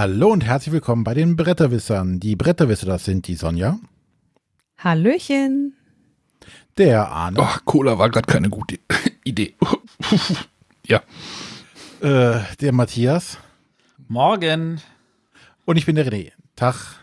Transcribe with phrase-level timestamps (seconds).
[0.00, 2.20] Hallo und herzlich willkommen bei den Bretterwissern.
[2.20, 3.78] Die Bretterwisser, das sind die Sonja.
[4.78, 5.76] Hallöchen.
[6.78, 7.38] Der Arne.
[7.42, 8.78] Ach, Cola war gerade keine gute
[9.24, 9.56] Idee.
[10.86, 11.02] ja.
[12.00, 13.36] Äh, der Matthias.
[14.08, 14.80] Morgen.
[15.66, 16.32] Und ich bin der René.
[16.56, 16.98] Tag.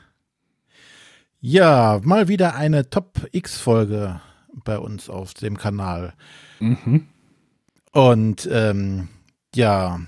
[1.40, 4.21] Ja, mal wieder eine Top-X-Folge
[4.66, 6.16] bei uns auf dem Kanal.
[6.59, 7.05] Mhm.
[7.91, 9.09] Und ähm,
[9.54, 9.99] ja,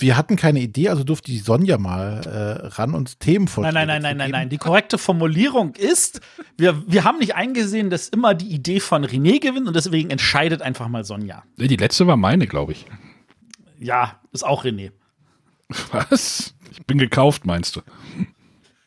[0.00, 3.74] wir hatten keine Idee, also durfte die Sonja mal äh, ran und Themen vorstellen.
[3.74, 4.48] Nein, nein, nein, nein, nein, nein.
[4.48, 6.20] Die korrekte Formulierung ist,
[6.56, 10.62] wir, wir haben nicht eingesehen, dass immer die Idee von René gewinnt und deswegen entscheidet
[10.62, 11.42] einfach mal Sonja.
[11.56, 12.86] Nee, Die letzte war meine, glaube ich.
[13.78, 14.92] Ja, ist auch René.
[15.92, 16.54] Was?
[16.72, 17.80] Ich bin gekauft, meinst du?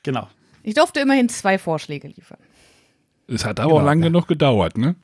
[0.03, 0.27] Genau.
[0.63, 2.39] Ich durfte immerhin zwei Vorschläge liefern.
[3.27, 4.07] Es hat aber Genau, auch lang ja.
[4.07, 4.95] genug gedauert, ne?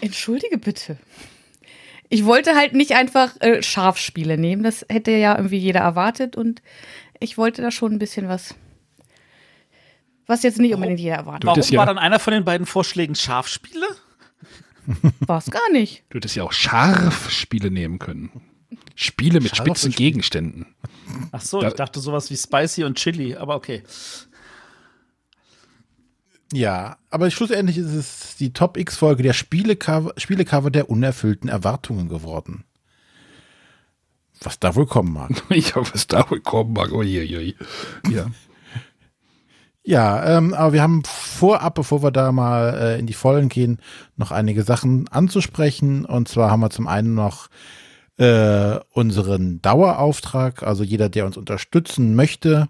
[0.00, 0.98] Entschuldige bitte.
[2.10, 4.62] Ich wollte halt nicht einfach äh, Scharfspiele nehmen.
[4.62, 6.60] Das hätte ja irgendwie jeder erwartet und
[7.20, 8.54] ich wollte da schon ein bisschen was,
[10.26, 11.46] was jetzt nicht unbedingt jeder erwartet.
[11.46, 13.86] Warum war dann einer von den beiden Vorschlägen Scharfspiele?
[15.20, 16.02] War es gar nicht.
[16.08, 18.30] Du hättest ja auch scharf Spiele nehmen können.
[18.96, 19.92] Spiele mit Scharfe spitzen.
[19.92, 20.66] Gegenständen.
[21.32, 23.82] Ach so, Da- ich dachte sowas wie Spicy und Chili, aber okay.
[26.52, 32.64] Ja, aber schlussendlich ist es die Top-X-Folge der Spielecover, Spielecover der unerfüllten Erwartungen geworden.
[34.42, 35.30] Was da wohl kommen mag.
[35.50, 36.92] Ich hoffe, es da wohl kommen mag.
[36.92, 37.56] Uiuiui.
[38.10, 38.26] Ja.
[39.82, 43.78] Ja, ähm, aber wir haben vorab, bevor wir da mal äh, in die Vollen gehen,
[44.16, 46.04] noch einige Sachen anzusprechen.
[46.04, 47.48] Und zwar haben wir zum einen noch
[48.18, 50.62] äh, unseren Dauerauftrag.
[50.62, 52.68] Also jeder, der uns unterstützen möchte,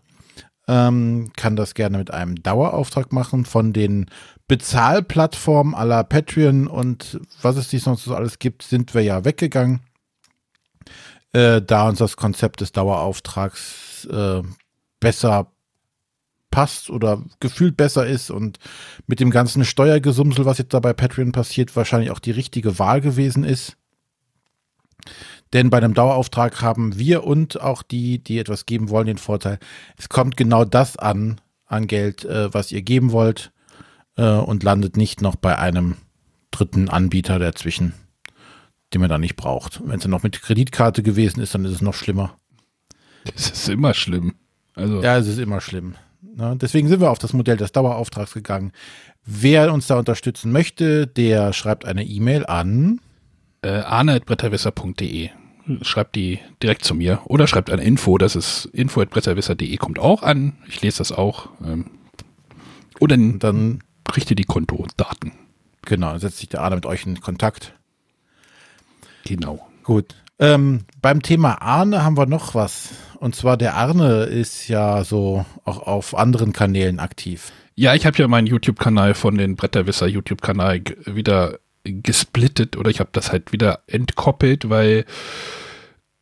[0.68, 4.06] ähm, kann das gerne mit einem Dauerauftrag machen von den
[4.48, 9.80] Bezahlplattformen aller Patreon und was es dies noch so alles gibt, sind wir ja weggegangen.
[11.32, 14.42] Äh, da uns das Konzept des Dauerauftrags äh,
[14.98, 15.52] besser
[16.50, 18.58] passt oder gefühlt besser ist und
[19.06, 23.00] mit dem ganzen Steuergesumsel, was jetzt da bei Patreon passiert, wahrscheinlich auch die richtige Wahl
[23.00, 23.76] gewesen ist.
[25.52, 29.58] Denn bei einem Dauerauftrag haben wir und auch die, die etwas geben wollen, den Vorteil,
[29.96, 33.52] es kommt genau das an, an Geld, äh, was ihr geben wollt
[34.16, 35.96] äh, und landet nicht noch bei einem
[36.50, 37.94] dritten Anbieter dazwischen,
[38.94, 39.80] den man da nicht braucht.
[39.84, 42.36] Wenn es dann noch mit Kreditkarte gewesen ist, dann ist es noch schlimmer.
[43.24, 44.34] Das ist immer schlimm.
[44.74, 45.94] Also, Ja, es ist immer schlimm.
[46.36, 46.56] Ne?
[46.60, 48.72] Deswegen sind wir auf das Modell des Dauerauftrags gegangen.
[49.24, 53.00] Wer uns da unterstützen möchte, der schreibt eine E-Mail an.
[53.62, 55.30] äh, arne.bretterwisser.de.
[55.82, 57.20] Schreibt die direkt zu mir.
[57.24, 60.54] Oder schreibt eine Info, das ist info.bretterwisser.de, kommt auch an.
[60.68, 61.48] Ich lese das auch.
[61.64, 61.86] Ähm,
[62.98, 63.82] oder Und dann,
[64.30, 65.32] ihr die Kontodaten.
[65.82, 67.74] genau, setzt sich der Arne mit euch in Kontakt.
[69.24, 69.66] Genau.
[69.84, 70.14] Gut.
[70.38, 72.90] Ähm, beim Thema Arne haben wir noch was.
[73.18, 77.52] Und zwar der Arne ist ja so auch auf anderen Kanälen aktiv.
[77.74, 83.10] Ja, ich habe ja meinen YouTube-Kanal von den Bretterwisser YouTube-Kanal wieder gesplittet oder ich habe
[83.12, 85.04] das halt wieder entkoppelt, weil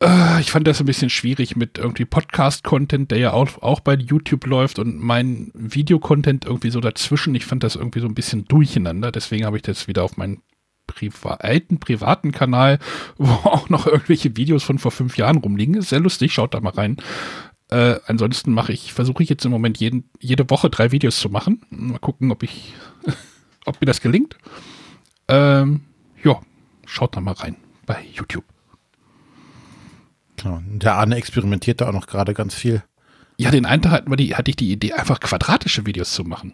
[0.01, 3.95] äh, ich fand das ein bisschen schwierig mit irgendwie Podcast-Content, der ja auch, auch bei
[3.95, 7.35] YouTube läuft und mein Videocontent irgendwie so dazwischen.
[7.35, 10.41] Ich fand das irgendwie so ein bisschen durcheinander, deswegen habe ich das wieder auf meinen
[10.87, 12.79] priva alten privaten Kanal,
[13.17, 15.75] wo auch noch irgendwelche Videos von vor fünf Jahren rumliegen.
[15.75, 16.97] Ist sehr lustig, schaut da mal rein.
[17.69, 21.29] Äh, ansonsten mache ich, versuche ich jetzt im Moment jeden, jede Woche drei Videos zu
[21.29, 21.61] machen.
[21.69, 22.73] Mal gucken, ob ich,
[23.65, 24.37] ob mir das gelingt.
[25.27, 25.81] Ähm,
[26.23, 26.39] ja,
[26.85, 28.45] schaut da mal rein bei YouTube.
[30.41, 30.57] Genau.
[30.57, 32.83] Und Der Arne experimentiert da auch noch gerade ganz viel.
[33.37, 36.23] Ja, den einen Tag hatten wir die, hatte ich die Idee, einfach quadratische Videos zu
[36.23, 36.53] machen.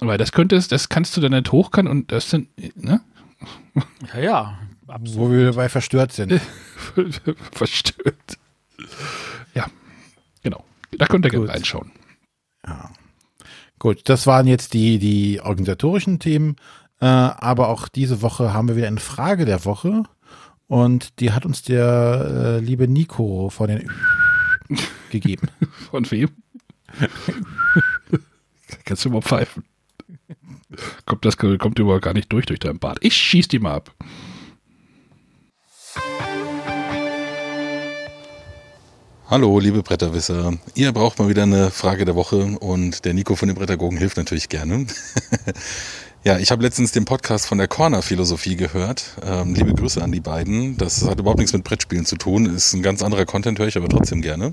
[0.00, 3.00] Weil das könnte es, das kannst du dann nicht hochkant und das sind, ne?
[4.14, 4.58] Ja, ja.
[4.86, 5.18] Absolut.
[5.18, 6.40] Wo wir dabei verstört sind.
[7.52, 8.38] Verstört.
[9.54, 9.66] Ja,
[10.42, 10.64] genau.
[10.98, 11.54] Da könnt ihr gerne Gut.
[11.54, 11.90] reinschauen.
[12.66, 12.90] Ja.
[13.78, 16.56] Gut, das waren jetzt die, die organisatorischen Themen.
[17.00, 20.04] Äh, aber auch diese Woche haben wir wieder eine Frage der Woche.
[20.74, 23.88] Und die hat uns der äh, liebe Nico von den
[25.12, 25.46] gegeben.
[25.88, 26.30] Von wem?
[28.84, 29.62] Kannst du mal pfeifen.
[31.06, 32.98] Kommt das kommt überhaupt gar nicht durch durch deinen Bart.
[33.02, 33.94] Ich schieß die mal ab.
[39.30, 40.58] Hallo, liebe Bretterwisser.
[40.74, 44.16] Ihr braucht mal wieder eine Frage der Woche und der Nico von den Brettergogen hilft
[44.16, 44.88] natürlich gerne.
[46.24, 49.04] Ja, ich habe letztens den Podcast von der Corner Philosophie gehört.
[49.22, 50.78] Ähm, liebe Grüße an die beiden.
[50.78, 52.46] Das hat überhaupt nichts mit Brettspielen zu tun.
[52.46, 54.50] Ist ein ganz anderer Content, höre ich aber trotzdem gerne.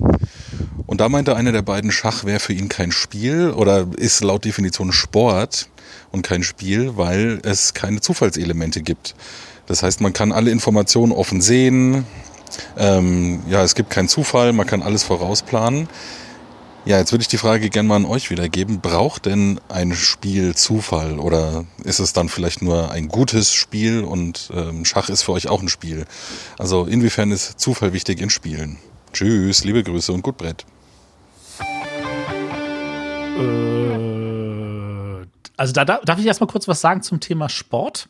[0.86, 4.44] Und da meinte einer der beiden, Schach wäre für ihn kein Spiel oder ist laut
[4.44, 5.70] Definition Sport
[6.12, 9.16] und kein Spiel, weil es keine Zufallselemente gibt.
[9.66, 12.06] Das heißt, man kann alle Informationen offen sehen,
[12.78, 15.88] Ähm, ja, es gibt keinen Zufall, man kann alles vorausplanen.
[16.84, 18.82] Ja, jetzt würde ich die Frage gerne mal an euch wiedergeben.
[18.82, 24.50] Braucht denn ein Spiel Zufall oder ist es dann vielleicht nur ein gutes Spiel und
[24.54, 26.06] ähm, Schach ist für euch auch ein Spiel?
[26.58, 28.78] Also inwiefern ist Zufall wichtig in Spielen?
[29.14, 30.66] Tschüss, liebe Grüße und gut Brett.
[33.38, 35.26] Äh,
[35.58, 38.10] also da, darf ich erstmal kurz was sagen zum Thema Sport.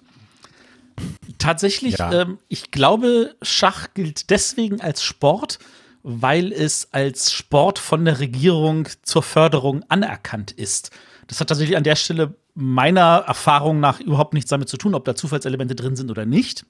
[1.39, 2.21] Tatsächlich, Ja.
[2.21, 5.59] ähm, ich glaube, Schach gilt deswegen als Sport,
[6.03, 10.91] weil es als Sport von der Regierung zur Förderung anerkannt ist.
[11.27, 15.05] Das hat tatsächlich an der Stelle meiner Erfahrung nach überhaupt nichts damit zu tun, ob
[15.05, 16.65] da Zufallselemente drin sind oder nicht.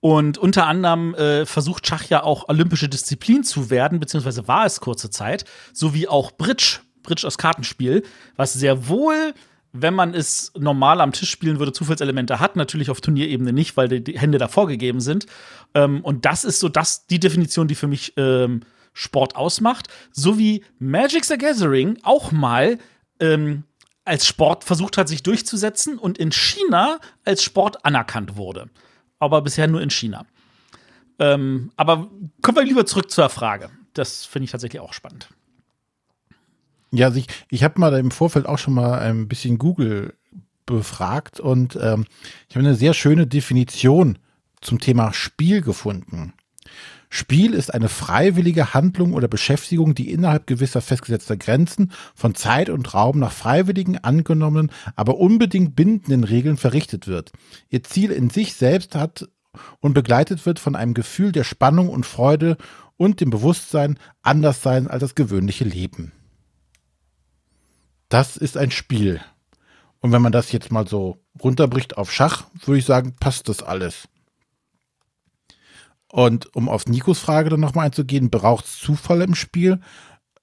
[0.00, 4.80] Und unter anderem äh, versucht Schach ja auch olympische Disziplin zu werden, beziehungsweise war es
[4.80, 8.02] kurze Zeit, sowie auch Bridge, Bridge als Kartenspiel,
[8.36, 9.34] was sehr wohl,
[9.72, 13.88] wenn man es normal am Tisch spielen würde, Zufallselemente hat, natürlich auf Turnierebene nicht, weil
[13.88, 15.26] die, Hände da vorgegeben sind.
[15.74, 18.62] Ähm, und das ist so das, die Definition, die für mich ähm,
[18.92, 19.88] Sport ausmacht.
[20.12, 22.78] So wie Magic the Gathering auch mal
[23.20, 23.64] ähm,
[24.04, 28.68] als Sport versucht hat, sich durchzusetzen und in China als Sport anerkannt wurde.
[29.18, 30.26] Aber bisher nur in China.
[31.18, 32.10] Ähm, aber
[32.42, 33.70] kommen wir lieber zurück zur Frage.
[33.92, 35.28] Das finde ich tatsächlich auch spannend.
[36.92, 40.14] Ja, also ich, ich habe mal im Vorfeld auch schon mal ein bisschen Google
[40.66, 42.06] befragt und ähm,
[42.48, 44.18] ich habe eine sehr schöne Definition
[44.60, 46.32] zum Thema Spiel gefunden.
[47.12, 52.94] Spiel ist eine freiwillige Handlung oder Beschäftigung, die innerhalb gewisser festgesetzter Grenzen von Zeit und
[52.94, 57.32] Raum nach freiwilligen, angenommenen, aber unbedingt bindenden Regeln verrichtet wird.
[57.68, 59.28] Ihr Ziel in sich selbst hat
[59.80, 62.56] und begleitet wird von einem Gefühl der Spannung und Freude
[62.96, 66.12] und dem Bewusstsein, anders sein als das gewöhnliche Leben.
[68.10, 69.20] Das ist ein Spiel.
[70.00, 73.62] Und wenn man das jetzt mal so runterbricht auf Schach, würde ich sagen, passt das
[73.62, 74.08] alles.
[76.08, 79.80] Und um auf Nikos Frage dann nochmal einzugehen, braucht es Zufall im Spiel?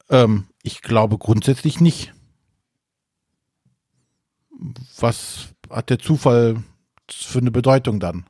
[0.10, 2.14] Ähm, ich glaube grundsätzlich nicht.
[4.98, 6.64] Was hat der Zufall
[7.12, 8.25] für eine Bedeutung dann?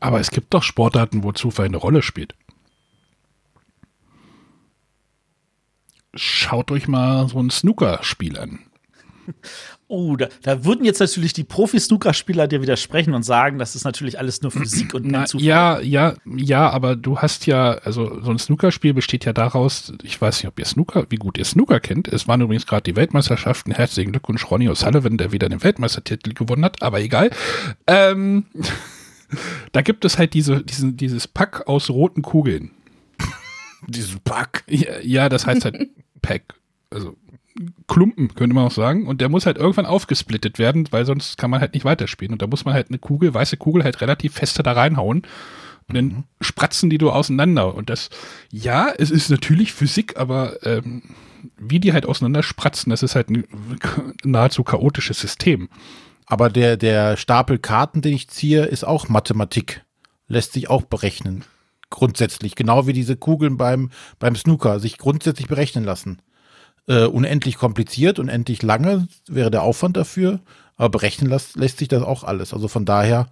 [0.00, 2.34] Aber es gibt doch Sportarten, wo Zufall eine Rolle spielt.
[6.14, 8.60] Schaut euch mal so ein Snooker-Spiel an.
[9.86, 14.18] Oh, da, da würden jetzt natürlich die Profi-Snooker-Spieler dir widersprechen und sagen, das ist natürlich
[14.18, 15.46] alles nur Physik und Na, Zufall.
[15.46, 20.20] ja, ja, ja, aber du hast ja, also so ein Snooker-Spiel besteht ja daraus, ich
[20.20, 22.08] weiß nicht, ob ihr Snooker, wie gut ihr Snooker kennt.
[22.08, 23.72] Es waren übrigens gerade die Weltmeisterschaften.
[23.72, 27.30] Herzlichen Glückwunsch, Ronnie O'Sullivan, der wieder den Weltmeistertitel gewonnen hat, aber egal.
[27.86, 28.46] Ähm,
[29.72, 32.70] da gibt es halt diese, diesen, dieses Pack aus roten Kugeln.
[33.86, 34.64] Diesen Pack.
[34.66, 35.88] Ja, ja, das heißt halt
[36.24, 36.54] Pack.
[36.90, 37.16] Also
[37.86, 39.06] Klumpen, könnte man auch sagen.
[39.06, 42.32] Und der muss halt irgendwann aufgesplittet werden, weil sonst kann man halt nicht weiterspielen.
[42.32, 45.22] Und da muss man halt eine Kugel, weiße Kugel halt relativ feste da reinhauen.
[45.86, 47.74] Und dann spratzen die du auseinander.
[47.74, 48.10] Und das,
[48.50, 51.02] ja, es ist natürlich Physik, aber ähm,
[51.58, 53.44] wie die halt auseinander spratzen, das ist halt ein
[54.24, 55.68] nahezu chaotisches System.
[56.26, 59.84] Aber der, der Stapel Karten, den ich ziehe, ist auch Mathematik.
[60.26, 61.44] Lässt sich auch berechnen.
[61.94, 62.56] Grundsätzlich.
[62.56, 66.20] Genau wie diese Kugeln beim, beim Snooker sich grundsätzlich berechnen lassen.
[66.88, 70.40] Äh, unendlich kompliziert, unendlich lange wäre der Aufwand dafür.
[70.74, 72.52] Aber berechnen lässt, lässt sich das auch alles.
[72.52, 73.28] Also von daher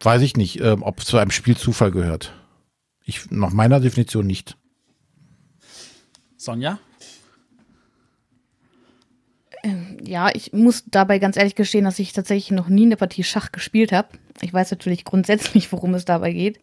[0.00, 2.32] weiß ich nicht, ähm, ob es zu einem Spiel Zufall gehört.
[3.04, 4.56] Ich, nach meiner Definition nicht.
[6.36, 6.80] Sonja?
[10.04, 13.52] Ja, ich muss dabei ganz ehrlich gestehen, dass ich tatsächlich noch nie eine Partie Schach
[13.52, 14.08] gespielt habe.
[14.40, 16.60] Ich weiß natürlich grundsätzlich, worum es dabei geht.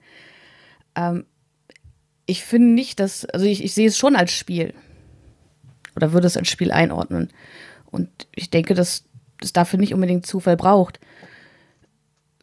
[0.96, 1.26] Ähm,
[2.26, 4.74] ich finde nicht, dass, also ich, ich sehe es schon als Spiel.
[5.96, 7.30] Oder würde es als Spiel einordnen.
[7.86, 9.06] Und ich denke, dass
[9.42, 11.00] es dafür nicht unbedingt Zufall braucht.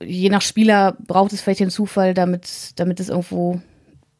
[0.01, 3.61] Je nach Spieler braucht es vielleicht den Zufall, damit, damit es irgendwo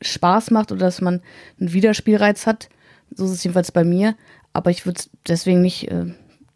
[0.01, 1.23] Spaß macht oder dass man
[1.61, 2.69] einen Wiederspielreiz hat.
[3.11, 4.17] So ist es jedenfalls bei mir.
[4.53, 6.07] Aber ich würde deswegen nicht äh,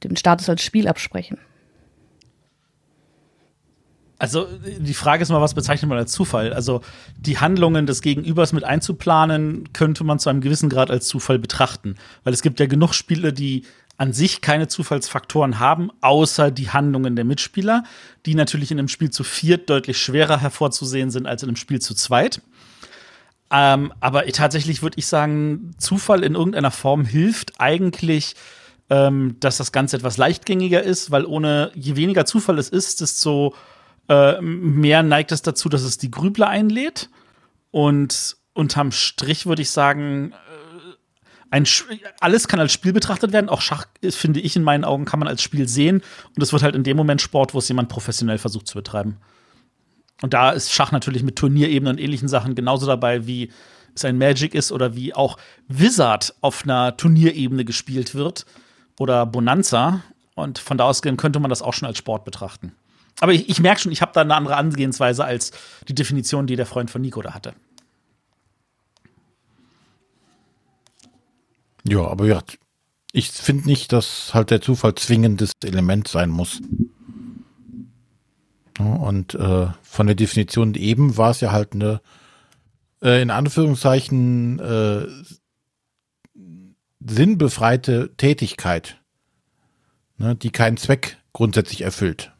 [0.09, 1.39] den Status als Spiel absprechen.
[4.19, 4.49] Also
[4.79, 6.55] die Frage ist mal, was bezeichnet man als Zufall?
[6.55, 6.81] Also
[7.19, 11.97] die Handlungen des Gegenübers mit einzuplanen, könnte man zu einem gewissen Grad als Zufall betrachten.
[12.25, 13.65] Weil es gibt ja genug Spiele, die
[13.99, 17.85] an sich keine Zufallsfaktoren haben, außer die Handlungen der Mitspieler,
[18.27, 21.81] die natürlich in einem Spiel zu viert deutlich schwerer hervorzusehen sind als in einem Spiel
[21.81, 22.43] zu zweit.
[23.51, 28.35] Ähm, aber tatsächlich würde ich sagen, Zufall in irgendeiner Form hilft eigentlich,
[28.89, 33.55] ähm, dass das Ganze etwas leichtgängiger ist, weil ohne, je weniger Zufall es ist, desto
[34.09, 37.11] äh, mehr neigt es dazu, dass es die Grübler einlädt.
[37.73, 40.37] Und unterm Strich würde ich sagen, äh,
[41.51, 41.65] ein
[42.21, 43.49] alles kann als Spiel betrachtet werden.
[43.49, 46.03] Auch Schach, finde ich, in meinen Augen kann man als Spiel sehen.
[46.37, 49.17] Und es wird halt in dem Moment Sport, wo es jemand professionell versucht zu betreiben.
[50.23, 53.51] Und da ist Schach natürlich mit Turnierebenen und ähnlichen Sachen genauso dabei, wie
[53.95, 55.39] es ein Magic ist oder wie auch
[55.69, 58.47] Wizard auf einer Turnierebene gespielt wird
[58.99, 60.03] oder Bonanza.
[60.35, 62.73] Und von da aus könnte man das auch schon als Sport betrachten.
[63.21, 65.53] Aber ich, ich merke schon, ich habe da eine andere Angehensweise als
[65.89, 67.55] die Definition, die der Freund von Nico da hatte.
[71.85, 72.43] Ja, aber ja,
[73.13, 76.61] ich finde nicht, dass halt der Zufall zwingendes Element sein muss.
[78.79, 82.03] Und äh, von der Definition eben war es ja halt eine,
[83.03, 85.07] äh, in Anführungszeichen, äh,
[87.09, 89.01] sinnbefreite Tätigkeit,
[90.19, 92.33] ne, die keinen Zweck grundsätzlich erfüllt.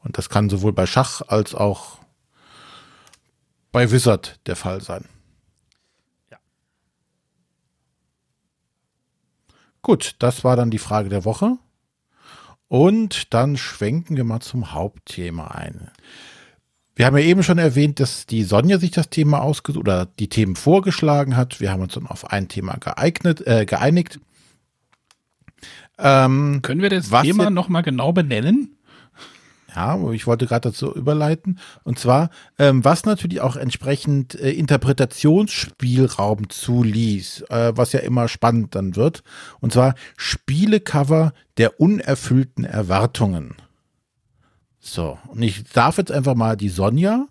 [0.00, 1.98] Und das kann sowohl bei Schach als auch
[3.72, 5.04] bei Wizard der Fall sein.
[6.30, 6.38] Ja.
[9.82, 11.58] Gut, das war dann die Frage der Woche.
[12.68, 15.90] Und dann schwenken wir mal zum Hauptthema ein.
[17.00, 20.28] Wir haben ja eben schon erwähnt, dass die Sonja sich das Thema ausgesucht oder die
[20.28, 21.58] Themen vorgeschlagen hat.
[21.58, 24.20] Wir haben uns dann auf ein Thema geeignet, äh, geeinigt.
[25.98, 28.76] Ähm, Können wir das Thema nochmal genau benennen?
[29.74, 31.58] Ja, ich wollte gerade dazu überleiten.
[31.84, 32.28] Und zwar,
[32.58, 39.22] ähm, was natürlich auch entsprechend äh, Interpretationsspielraum zuließ, äh, was ja immer spannend dann wird.
[39.60, 43.54] Und zwar Spielecover der unerfüllten Erwartungen.
[44.80, 47.28] So, und ich darf jetzt einfach mal die Sonja,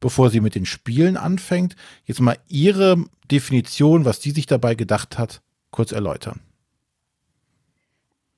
[0.00, 5.18] bevor sie mit den Spielen anfängt, jetzt mal ihre Definition, was die sich dabei gedacht
[5.18, 6.40] hat, kurz erläutern.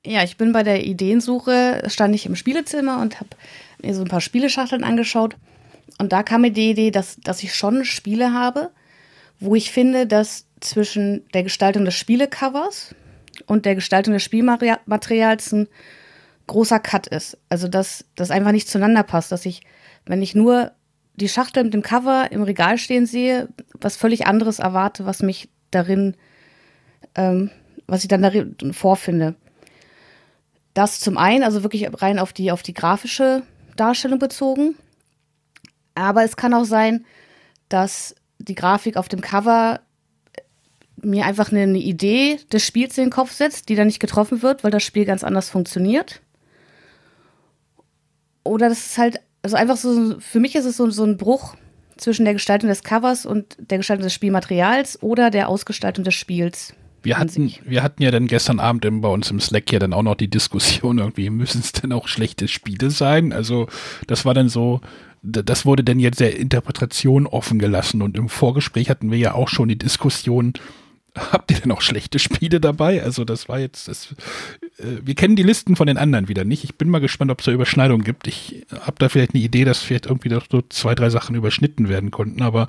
[0.06, 3.30] Ja, ich bin bei der Ideensuche, stand ich im Spielezimmer und habe
[3.83, 5.37] mir so ein paar Spieleschachteln angeschaut.
[5.99, 8.71] Und da kam mir die Idee, dass, dass ich schon Spiele habe,
[9.40, 12.94] wo ich finde, dass zwischen der Gestaltung des Spielecovers
[13.47, 15.68] und der Gestaltung des Spielmaterials ein
[16.47, 17.39] großer Cut ist.
[17.49, 19.63] Also, dass das einfach nicht zueinander passt, dass ich,
[20.07, 20.73] wenn ich nur
[21.17, 23.49] die Schachtel mit dem Cover im Regal stehen sehe,
[23.81, 26.17] was völlig anderes erwarte, was mich darin,
[27.15, 27.51] ähm,
[27.87, 29.37] was ich dann darin vorfinde.
[30.75, 33.43] Das zum einen, also wirklich rein auf die, auf die grafische
[33.77, 34.75] Darstellung bezogen.
[35.95, 37.05] Aber es kann auch sein,
[37.69, 39.81] dass die Grafik auf dem Cover
[41.01, 44.43] mir einfach eine, eine Idee des Spiels in den Kopf setzt, die dann nicht getroffen
[44.43, 46.23] wird, weil das Spiel ganz anders funktioniert.
[48.45, 51.57] Oder das ist halt, also einfach so, für mich ist es so, so ein Bruch
[51.97, 56.75] zwischen der Gestaltung des Covers und der Gestaltung des Spielmaterials oder der Ausgestaltung des Spiels.
[57.03, 60.03] Wir hatten, wir hatten ja dann gestern Abend bei uns im Slack ja dann auch
[60.03, 63.33] noch die Diskussion irgendwie, müssen es denn auch schlechte Spiele sein?
[63.33, 63.69] Also
[64.07, 64.81] das war dann so,
[65.23, 69.49] das wurde dann jetzt der Interpretation offen gelassen und im Vorgespräch hatten wir ja auch
[69.49, 70.55] schon die Diskussion,
[71.14, 73.02] habt ihr denn auch schlechte Spiele dabei?
[73.02, 74.14] Also das war jetzt, das,
[74.78, 76.64] äh, wir kennen die Listen von den anderen wieder nicht.
[76.64, 78.26] Ich bin mal gespannt, ob es da Überschneidungen gibt.
[78.26, 81.88] Ich habe da vielleicht eine Idee, dass vielleicht irgendwie doch so zwei, drei Sachen überschnitten
[81.88, 82.68] werden konnten, aber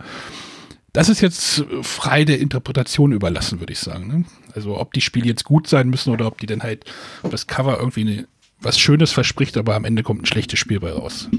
[0.93, 4.07] das ist jetzt frei der Interpretation überlassen, würde ich sagen.
[4.07, 4.25] Ne?
[4.53, 6.85] Also ob die Spiele jetzt gut sein müssen oder ob die dann halt,
[7.29, 8.27] das Cover irgendwie eine,
[8.61, 11.29] was Schönes verspricht, aber am Ende kommt ein schlechtes Spiel bei raus.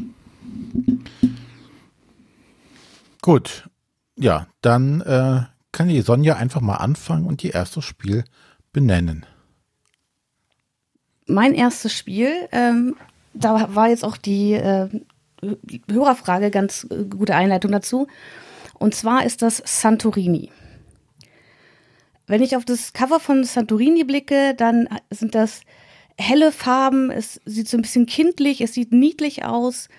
[3.23, 3.69] Gut,
[4.19, 5.43] ja, dann äh,
[5.77, 8.25] kann die Sonja einfach mal anfangen und ihr erstes Spiel
[8.73, 9.27] benennen.
[11.27, 12.97] Mein erstes Spiel, ähm,
[13.35, 14.89] da war jetzt auch die äh,
[15.91, 18.07] Hörerfrage ganz äh, gute Einleitung dazu.
[18.79, 20.51] Und zwar ist das Santorini.
[22.27, 25.61] Wenn ich auf das Cover von Santorini blicke, dann sind das
[26.17, 29.91] helle Farben, es sieht so ein bisschen kindlich, es sieht niedlich aus.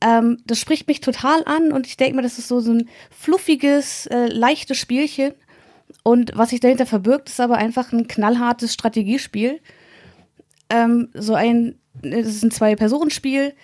[0.00, 2.88] Ähm, das spricht mich total an und ich denke mir, das ist so, so ein
[3.10, 5.32] fluffiges, äh, leichtes Spielchen.
[6.02, 9.60] Und was sich dahinter verbirgt, ist aber einfach ein knallhartes Strategiespiel.
[10.68, 13.54] Ähm, so ein, das ist ein Zwei-Personen-Spiel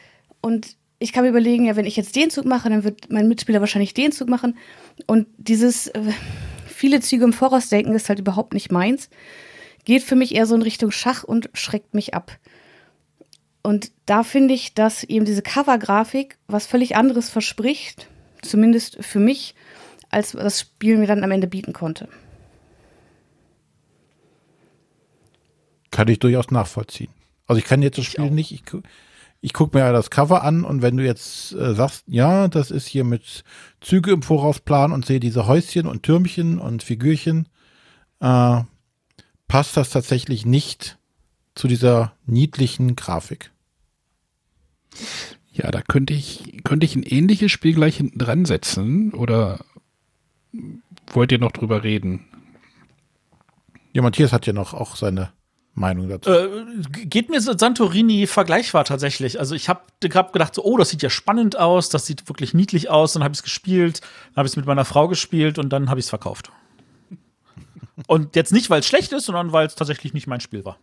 [0.40, 3.26] und ich kann mir überlegen, ja, wenn ich jetzt den Zug mache, dann wird mein
[3.26, 4.56] Mitspieler wahrscheinlich den Zug machen.
[5.06, 6.00] Und dieses äh,
[6.66, 9.10] viele Züge im Voraus denken ist halt überhaupt nicht meins.
[9.84, 12.38] Geht für mich eher so in Richtung Schach und schreckt mich ab.
[13.62, 18.08] Und da finde ich, dass eben diese Cover-Grafik was völlig anderes verspricht,
[18.42, 19.54] zumindest für mich,
[20.10, 22.08] als das Spiel mir dann am Ende bieten konnte.
[25.90, 27.12] Kann ich durchaus nachvollziehen.
[27.46, 28.62] Also ich kann jetzt das Spiel ich nicht, ich,
[29.40, 32.70] ich gucke mir ja das Cover an und wenn du jetzt äh, sagst, ja, das
[32.70, 33.44] ist hier mit
[33.80, 37.48] Züge im Vorausplan und sehe diese Häuschen und Türmchen und Figürchen,
[38.20, 38.60] äh,
[39.48, 40.98] passt das tatsächlich nicht
[41.54, 43.51] zu dieser niedlichen Grafik.
[45.52, 49.64] Ja, da könnte ich, könnte ich ein ähnliches Spiel gleich hinten dran setzen oder
[51.12, 52.26] wollt ihr noch drüber reden?
[53.92, 55.32] Ja, Matthias hat ja noch auch seine
[55.74, 56.30] Meinung dazu.
[56.30, 56.64] Äh,
[57.04, 59.38] geht mir Santorini vergleichbar tatsächlich.
[59.38, 59.82] Also ich habe
[60.14, 63.12] hab gedacht, so, oh, das sieht ja spannend aus, das sieht wirklich niedlich aus.
[63.12, 65.88] Dann habe ich es gespielt, dann habe ich es mit meiner Frau gespielt und dann
[65.88, 66.50] habe ich es verkauft.
[68.06, 70.78] und jetzt nicht, weil es schlecht ist, sondern weil es tatsächlich nicht mein Spiel war.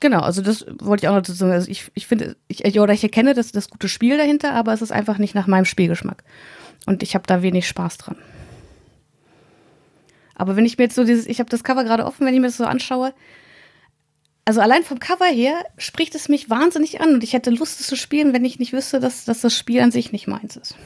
[0.00, 1.52] Genau, also das wollte ich auch noch dazu sagen.
[1.52, 4.82] Also ich, ich finde, ich, oder ich erkenne das, das gute Spiel dahinter, aber es
[4.82, 6.24] ist einfach nicht nach meinem Spielgeschmack.
[6.86, 8.16] Und ich habe da wenig Spaß dran.
[10.34, 12.40] Aber wenn ich mir jetzt so dieses, ich habe das Cover gerade offen, wenn ich
[12.40, 13.14] mir das so anschaue,
[14.44, 17.86] also allein vom Cover her spricht es mich wahnsinnig an und ich hätte Lust, es
[17.86, 20.76] zu spielen, wenn ich nicht wüsste, dass, dass das Spiel an sich nicht meins ist.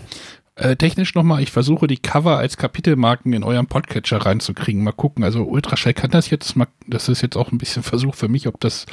[0.59, 4.83] Äh, technisch nochmal, ich versuche die Cover als Kapitelmarken in eurem Podcatcher reinzukriegen.
[4.83, 5.23] Mal gucken.
[5.23, 8.49] Also Ultraschall kann das jetzt mal, das ist jetzt auch ein bisschen Versuch für mich,
[8.49, 8.87] ob das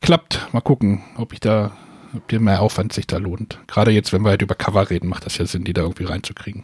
[0.00, 0.46] klappt.
[0.52, 1.72] Mal gucken, ob ich da,
[2.14, 3.58] ob dir mehr Aufwand sich da lohnt.
[3.66, 6.04] Gerade jetzt, wenn wir halt über Cover reden, macht das ja Sinn, die da irgendwie
[6.04, 6.62] reinzukriegen.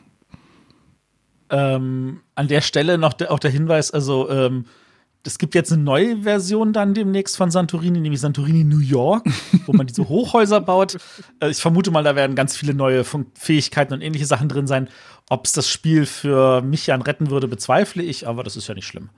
[1.51, 4.67] Ähm, an der Stelle noch der, auch der Hinweis, also ähm,
[5.27, 9.27] es gibt jetzt eine neue Version dann demnächst von Santorini, nämlich Santorini New York,
[9.67, 10.99] wo man diese Hochhäuser baut.
[11.41, 14.67] Äh, ich vermute mal, da werden ganz viele neue Fun Fähigkeiten und ähnliche Sachen drin
[14.67, 14.89] sein.
[15.31, 18.75] Ob es das Spiel für mich dann retten würde, bezweifle ich, aber das ist ja
[18.75, 19.11] nicht schlimm.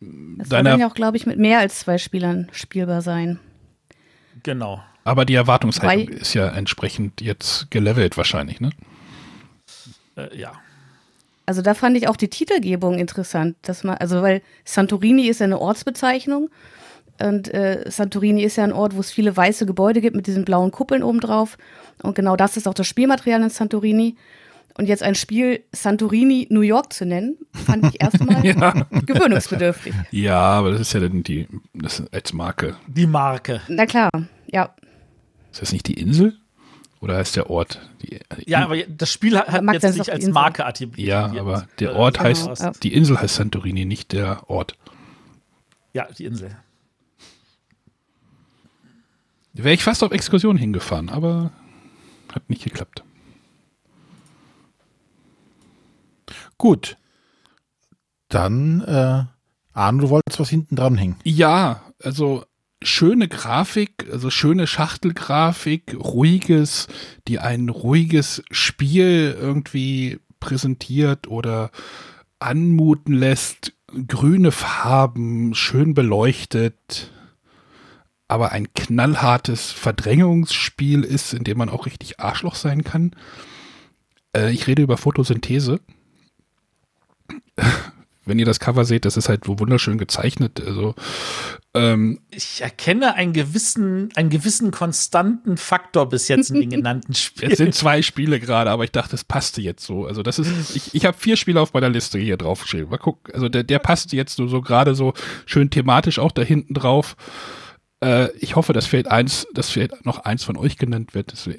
[0.00, 3.38] Das soll dann ja auch, glaube ich, mit mehr als zwei Spielern spielbar sein.
[4.42, 4.82] Genau.
[5.04, 8.70] Aber die Erwartungshaltung Weil, ist ja entsprechend jetzt gelevelt wahrscheinlich, ne?
[10.16, 10.52] Äh, ja.
[11.46, 15.44] Also da fand ich auch die Titelgebung interessant, dass man, also weil Santorini ist ja
[15.44, 16.50] eine Ortsbezeichnung
[17.22, 20.44] und äh, Santorini ist ja ein Ort, wo es viele weiße Gebäude gibt mit diesen
[20.44, 21.56] blauen Kuppeln obendrauf.
[22.02, 24.16] Und genau das ist auch das Spielmaterial in Santorini.
[24.78, 28.86] Und jetzt ein Spiel Santorini New York zu nennen, fand ich erstmal ja.
[29.06, 29.94] gewöhnungsbedürftig.
[30.10, 32.76] Ja, aber das ist ja dann die, das als Marke.
[32.86, 33.62] Die Marke.
[33.68, 34.10] Na klar,
[34.46, 34.74] ja.
[35.50, 36.36] Ist das nicht die Insel?
[37.00, 37.80] Oder heißt der Ort?
[38.02, 41.08] Die, ja, aber das Spiel hat jetzt nicht als Marke attribuiert.
[41.08, 42.72] Ja, aber der Ort heißt, genau.
[42.82, 44.76] die Insel heißt Santorini, nicht der Ort.
[45.92, 46.56] Ja, die Insel.
[49.52, 51.50] Wäre ich fast auf Exkursion hingefahren, aber
[52.34, 53.02] hat nicht geklappt.
[56.58, 56.96] Gut.
[58.28, 59.24] Dann, äh,
[59.72, 61.16] Arno, du wolltest was hinten dran hängen.
[61.22, 62.44] Ja, also
[62.82, 66.88] schöne Grafik, also schöne Schachtelgrafik, ruhiges,
[67.28, 71.70] die ein ruhiges Spiel irgendwie präsentiert oder
[72.38, 73.72] anmuten lässt,
[74.06, 77.10] grüne Farben, schön beleuchtet,
[78.28, 83.12] aber ein knallhartes Verdrängungsspiel ist, in dem man auch richtig Arschloch sein kann.
[84.36, 85.80] Äh, ich rede über Photosynthese
[88.26, 90.60] wenn ihr das Cover seht, das ist halt so wunderschön gezeichnet.
[90.64, 90.94] Also,
[91.74, 97.52] ähm, ich erkenne einen gewissen, einen gewissen konstanten Faktor bis jetzt in den genannten Spielen.
[97.52, 100.06] Es sind zwei Spiele gerade, aber ich dachte, es passte jetzt so.
[100.06, 102.90] Also das ist, ich, ich habe vier Spiele auf meiner Liste hier drauf geschrieben.
[102.90, 103.32] Mal gucken.
[103.34, 107.16] Also der, der passt jetzt so, so gerade so schön thematisch auch da hinten drauf.
[108.02, 111.34] Äh, ich hoffe, das fehlt eins, dass fehlt noch eins von euch genannt wird.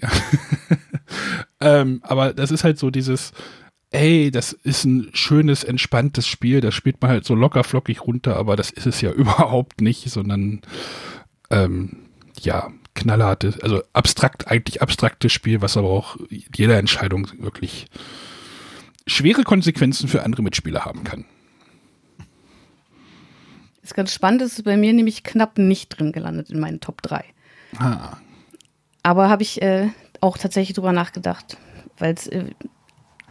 [1.60, 3.32] ähm, aber das ist halt so dieses,
[3.91, 8.36] ey, das ist ein schönes, entspanntes Spiel, das spielt man halt so locker flockig runter,
[8.36, 10.62] aber das ist es ja überhaupt nicht, sondern
[11.50, 12.08] ähm,
[12.39, 17.88] ja, knallhartes, also abstrakt, eigentlich abstraktes Spiel, was aber auch jeder Entscheidung wirklich
[19.06, 21.26] schwere Konsequenzen für andere Mitspieler haben kann.
[23.82, 27.02] Das ist ganz spannend, ist bei mir nämlich knapp nicht drin gelandet in meinen Top
[27.04, 27.23] 3.
[27.78, 28.17] Ah.
[29.02, 31.58] Aber habe ich äh, auch tatsächlich drüber nachgedacht,
[31.97, 32.52] weil es äh,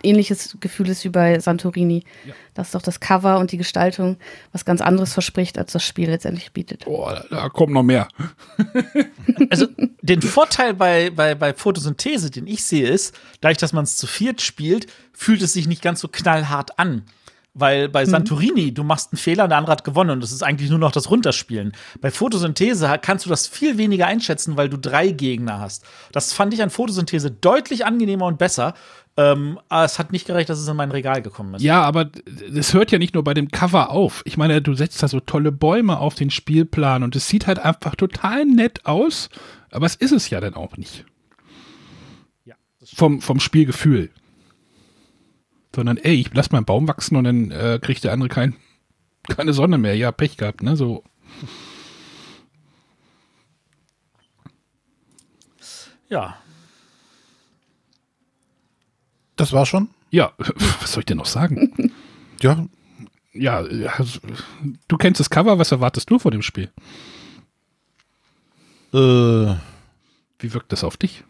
[0.07, 2.05] ähnliches Gefühl ist wie bei Santorini.
[2.25, 2.35] Ja.
[2.55, 4.17] Dass doch das Cover und die Gestaltung
[4.53, 6.85] was ganz anderes verspricht, als das Spiel letztendlich bietet.
[6.85, 8.09] Boah, da kommt noch mehr.
[9.51, 9.67] also
[10.03, 14.07] den Vorteil bei, bei, bei Photosynthese, den ich sehe, ist, dadurch, dass man es zu
[14.07, 17.03] viert spielt, fühlt es sich nicht ganz so knallhart an.
[17.59, 18.11] Weil bei mhm.
[18.11, 20.93] Santorini, du machst einen Fehler, der andere hat gewonnen und das ist eigentlich nur noch
[20.93, 21.73] das Runterspielen.
[22.03, 25.83] Bei Photosynthese kannst du das viel weniger einschätzen, weil du drei Gegner hast.
[26.13, 28.75] Das fand ich an Photosynthese deutlich angenehmer und besser.
[29.17, 31.63] Ähm, aber es hat nicht gereicht, dass es in mein Regal gekommen ist.
[31.63, 32.11] Ja, aber
[32.55, 34.21] es hört ja nicht nur bei dem Cover auf.
[34.27, 37.59] Ich meine, du setzt da so tolle Bäume auf den Spielplan und es sieht halt
[37.59, 39.31] einfach total nett aus,
[39.71, 41.07] aber es ist es ja dann auch nicht.
[42.45, 44.11] Ja, vom, vom Spielgefühl.
[45.77, 48.57] Sondern, ey, ich lass meinen Baum wachsen und dann äh, kriegt der andere kein,
[49.29, 49.95] keine Sonne mehr.
[49.95, 50.77] Ja, Pech gehabt, ne?
[50.77, 51.05] So.
[56.09, 56.39] Ja,
[59.37, 59.89] das war schon?
[60.11, 61.93] Ja, was soll ich dir noch sagen?
[62.41, 62.67] ja.
[63.33, 64.19] Ja, also,
[64.89, 66.71] du kennst das Cover, was erwartest du vor dem Spiel?
[68.95, 69.57] Äh.
[70.39, 71.25] Wie wirkt das auf dich?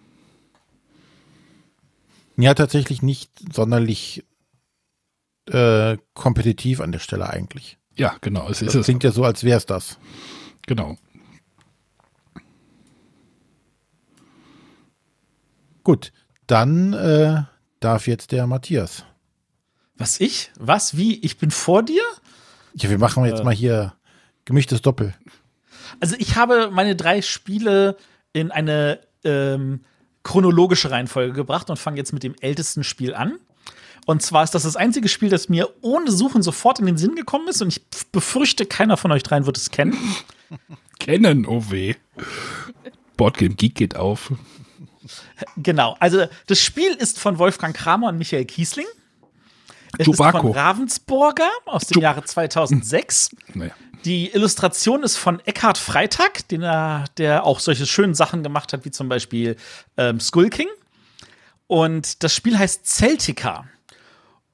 [2.37, 4.25] Ja, tatsächlich nicht sonderlich
[5.49, 7.79] äh, kompetitiv an der Stelle eigentlich.
[7.95, 8.85] Ja, genau, es ist Das es.
[8.85, 9.99] klingt ja so, als wäre es das.
[10.67, 10.97] Genau.
[15.85, 16.13] Gut,
[16.47, 17.43] dann äh,
[17.81, 19.05] darf jetzt der Matthias.
[19.97, 20.51] Was ich?
[20.59, 20.97] Was?
[20.97, 21.19] Wie?
[21.21, 22.03] Ich bin vor dir?
[22.75, 23.95] Ja, wir machen jetzt mal hier
[24.45, 25.15] gemischtes Doppel.
[26.01, 27.97] Also ich habe meine drei Spiele
[28.33, 29.81] in eine ähm,
[30.25, 33.39] chronologische Reihenfolge gebracht und fange jetzt mit dem ältesten Spiel an.
[34.07, 37.17] Und zwar ist das das einzige Spiel, das mir ohne Suchen sofort in den Sinn
[37.17, 39.97] gekommen ist und ich befürchte, keiner von euch dreien wird es kennen.
[40.99, 41.95] Kennen, oh weh.
[43.17, 44.33] Boardgame Geek geht auf.
[45.57, 48.87] Genau, also das Spiel ist von Wolfgang Kramer und Michael Kiesling.
[49.99, 53.31] Es ist von Ravensburger aus dem Chu- Jahre 2006.
[53.55, 53.73] Naja.
[54.05, 58.85] Die Illustration ist von Eckhard Freitag, den er, der auch solche schönen Sachen gemacht hat,
[58.85, 59.57] wie zum Beispiel
[59.97, 60.69] ähm, Skull King.
[61.67, 63.67] Und das Spiel heißt Celtica.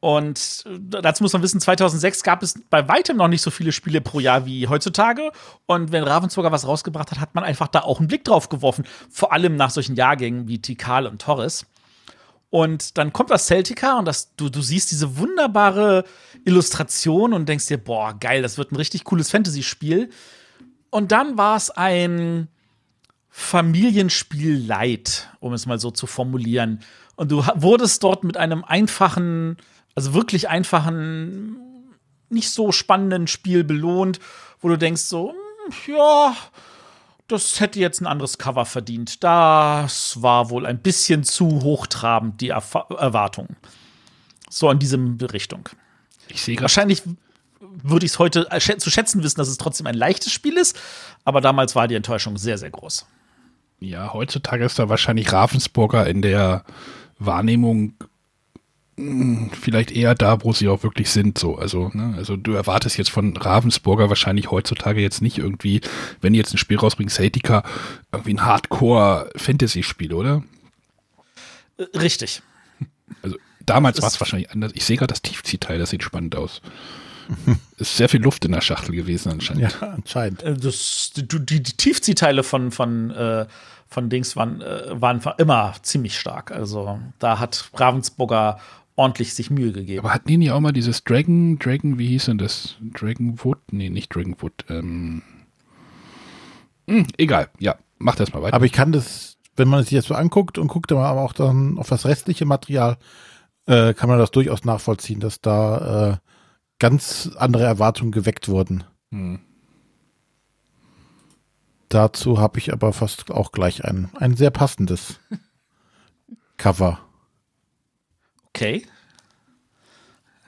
[0.02, 3.70] Und äh, dazu muss man wissen, 2006 gab es bei weitem noch nicht so viele
[3.70, 5.30] Spiele pro Jahr wie heutzutage.
[5.66, 8.84] Und wenn Ravensburger was rausgebracht hat, hat man einfach da auch einen Blick drauf geworfen.
[9.08, 11.66] Vor allem nach solchen Jahrgängen wie Tikal und Torres.
[12.50, 16.02] Und dann kommt das Celtica und das, du, du siehst diese wunderbare
[16.44, 20.10] Illustration und denkst dir, boah, geil, das wird ein richtig cooles Fantasy-Spiel.
[20.90, 22.48] Und dann war es ein
[23.28, 26.80] Familienspiel Light, um es mal so zu formulieren.
[27.14, 29.58] Und du wurdest dort mit einem einfachen,
[29.94, 31.56] also wirklich einfachen,
[32.28, 34.20] nicht so spannenden Spiel belohnt,
[34.60, 36.36] wo du denkst so, hm, ja,
[37.28, 39.22] das hätte jetzt ein anderes Cover verdient.
[39.24, 43.56] Das war wohl ein bisschen zu hochtrabend, die Erfa Erwartungen.
[44.50, 45.68] So in diesem Richtung.
[46.28, 47.02] Ich sehe gerade Wahrscheinlich
[47.82, 50.78] würde ich es heute äh, zu schätzen wissen, dass es trotzdem ein leichtes Spiel ist,
[51.24, 53.06] aber damals war die Enttäuschung sehr, sehr groß.
[53.80, 56.64] Ja, heutzutage ist da wahrscheinlich Ravensburger in der
[57.18, 57.94] Wahrnehmung
[58.96, 61.38] vielleicht eher da, wo sie auch wirklich sind.
[61.38, 62.14] So, also, ne?
[62.16, 65.80] also du erwartest jetzt von Ravensburger wahrscheinlich heutzutage jetzt nicht irgendwie,
[66.20, 67.62] wenn die jetzt ein Spiel rausbringen, Celtica,
[68.12, 70.42] irgendwie ein Hardcore-Fantasy-Spiel, oder?
[71.78, 72.42] Äh, Richtig.
[73.22, 74.72] Also damals war es wahrscheinlich anders.
[74.74, 76.60] Ich sehe gerade das Tiefziehteil, das sieht spannend aus.
[77.78, 79.72] ist sehr viel Luft in der Schachtel gewesen anscheinend.
[79.80, 80.42] Ja, anscheinend.
[80.42, 83.46] Äh, Das, die, die, die Tiefziehteile von, von, äh,
[83.88, 86.50] von Dings waren, äh, waren immer ziemlich stark.
[86.50, 88.58] Also da hat Ravensburger
[89.02, 90.00] ordentlich sich Mühe gegeben.
[90.00, 92.76] Aber hatten die nicht auch mal dieses Dragon, Dragon, wie hieß denn das?
[92.80, 93.58] Dragonwood?
[93.72, 94.64] Nee, nicht Dragonwood.
[94.68, 95.22] Ähm,
[96.88, 98.54] hm, egal, ja, mach das mal weiter.
[98.54, 101.32] Aber ich kann das, wenn man es sich jetzt so anguckt und guckt aber auch
[101.32, 102.96] dann auf das restliche Material,
[103.66, 106.16] äh, kann man das durchaus nachvollziehen, dass da äh,
[106.78, 108.84] ganz andere Erwartungen geweckt wurden.
[109.10, 109.40] Hm.
[111.88, 115.20] Dazu habe ich aber fast auch gleich ein, ein sehr passendes
[116.56, 117.00] Cover.
[118.54, 118.86] Okay.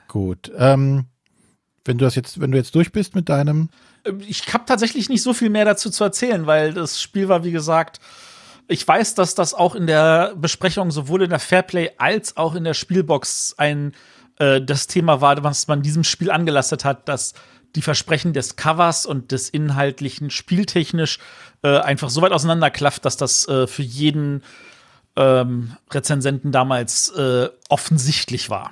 [0.07, 0.51] Gut.
[0.57, 1.05] Ähm,
[1.83, 3.69] wenn du das jetzt, wenn du jetzt durch bist mit deinem,
[4.05, 7.43] Ähm, Ich habe tatsächlich nicht so viel mehr dazu zu erzählen, weil das Spiel war,
[7.43, 7.99] wie gesagt,
[8.67, 12.63] ich weiß, dass das auch in der Besprechung sowohl in der Fairplay als auch in
[12.63, 13.93] der Spielbox ein
[14.39, 17.33] äh, das Thema war, was man diesem Spiel angelastet hat, dass
[17.75, 21.19] die Versprechen des Covers und des inhaltlichen spieltechnisch
[21.61, 24.43] äh, einfach so weit auseinanderklafft, dass das äh, für jeden
[25.15, 28.71] ähm, Rezensenten damals äh, offensichtlich war.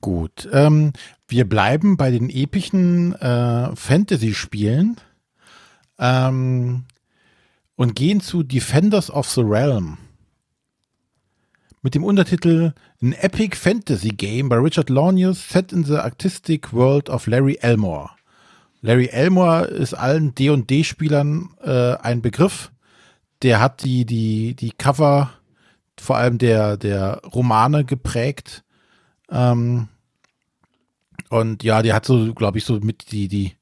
[0.00, 0.48] Gut.
[0.52, 0.92] Ähm,
[1.28, 4.96] wir bleiben bei den epischen äh, Fantasy-Spielen
[5.98, 6.84] ähm,
[7.74, 9.98] und gehen zu Defenders of the Realm.
[11.82, 12.72] Mit dem Untertitel
[13.02, 18.10] An Epic Fantasy Game by Richard Launius set in the artistic world of Larry Elmore.
[18.82, 22.70] Larry Elmore ist allen D&D-Spielern äh, ein Begriff.
[23.46, 25.30] Der hat die, die, die Cover
[25.96, 28.64] vor allem der, der Romane geprägt.
[29.30, 29.86] Ähm,
[31.28, 33.52] und ja, die hat so, glaube ich, so mit die, die,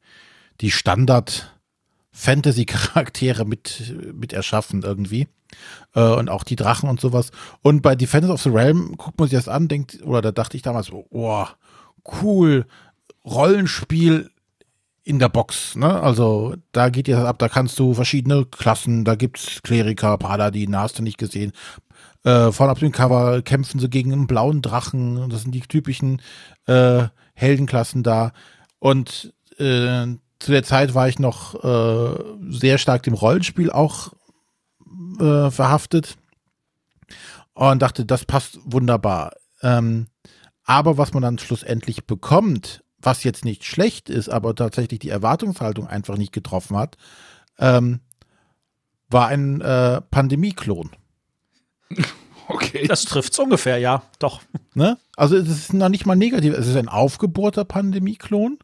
[0.62, 5.28] die Standard-Fantasy-Charaktere mit, mit erschaffen irgendwie.
[5.94, 7.30] Äh, und auch die Drachen und sowas.
[7.60, 10.56] Und bei Defenders of the Realm guckt man sich das an, denkt, oder da dachte
[10.56, 11.46] ich damals, oh,
[12.22, 12.64] cool,
[13.22, 14.30] Rollenspiel
[15.04, 16.00] in der Box, ne?
[16.00, 20.98] Also da geht ja ab, da kannst du verschiedene Klassen, da gibt's Kleriker, Paladin, hast
[20.98, 21.52] du nicht gesehen.
[22.24, 25.28] Äh, vorne auf dem Cover kämpfen sie gegen einen blauen Drachen.
[25.28, 26.22] Das sind die typischen
[26.66, 28.32] äh, Heldenklassen da.
[28.78, 30.06] Und äh,
[30.38, 34.12] zu der Zeit war ich noch äh, sehr stark dem Rollenspiel auch
[35.20, 36.16] äh, verhaftet
[37.52, 39.32] und dachte, das passt wunderbar.
[39.62, 40.06] Ähm,
[40.64, 45.86] aber was man dann schlussendlich bekommt, was jetzt nicht schlecht ist, aber tatsächlich die Erwartungshaltung
[45.86, 46.96] einfach nicht getroffen hat,
[47.58, 48.00] ähm,
[49.10, 50.90] war ein äh, Pandemie-Klon.
[52.46, 52.86] Okay.
[52.86, 54.42] Das trifft's ungefähr, ja, doch.
[54.74, 54.98] Ne?
[55.16, 58.58] Also es ist noch nicht mal negativ, es ist ein aufgebohrter Pandemie-Klon.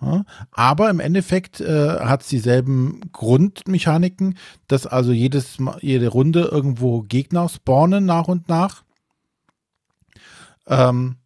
[0.00, 7.02] Ja, aber im Endeffekt äh, hat es dieselben Grundmechaniken, dass also jedes, jede Runde irgendwo
[7.02, 8.84] Gegner spawnen nach und nach.
[10.66, 11.16] Ähm,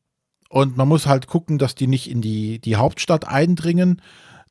[0.52, 4.02] und man muss halt gucken, dass die nicht in die, die Hauptstadt eindringen,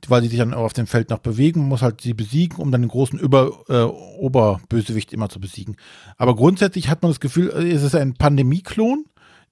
[0.07, 1.59] weil die sich dann auf dem Feld noch bewegen.
[1.59, 5.77] Man muss halt sie besiegen, um dann den großen Über, äh, Oberbösewicht immer zu besiegen.
[6.17, 9.05] Aber grundsätzlich hat man das Gefühl, äh, es ist ein Pandemie-Klon,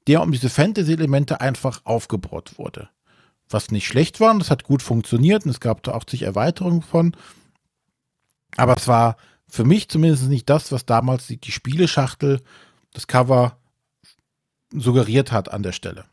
[0.08, 2.90] der um diese Fantasy-Elemente einfach aufgebaut wurde.
[3.48, 6.24] Was nicht schlecht war, und das hat gut funktioniert und es gab da auch zig
[6.24, 7.16] Erweiterungen von.
[8.58, 12.42] Aber es war für mich zumindest nicht das, was damals die, die Spieleschachtel,
[12.92, 13.56] das Cover
[14.74, 16.06] suggeriert hat an der Stelle.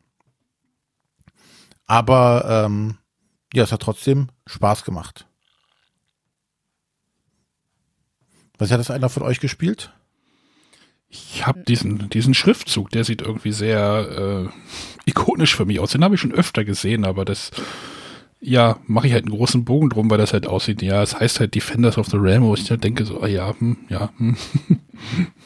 [1.87, 2.99] Aber ähm,
[3.53, 5.27] ja, es hat trotzdem Spaß gemacht.
[8.59, 9.93] Was hat das einer von euch gespielt?
[11.09, 15.93] Ich habe diesen, diesen Schriftzug, der sieht irgendwie sehr äh, ikonisch für mich aus.
[15.93, 17.53] Den habe ich schon öfter gesehen, aber das,
[18.41, 21.39] ja, mache ich halt einen großen Bogen drum, weil das halt aussieht, ja, es heißt
[21.39, 24.37] halt Defenders of the Realm, wo ich denke so, ah ja, hm, ja, hm.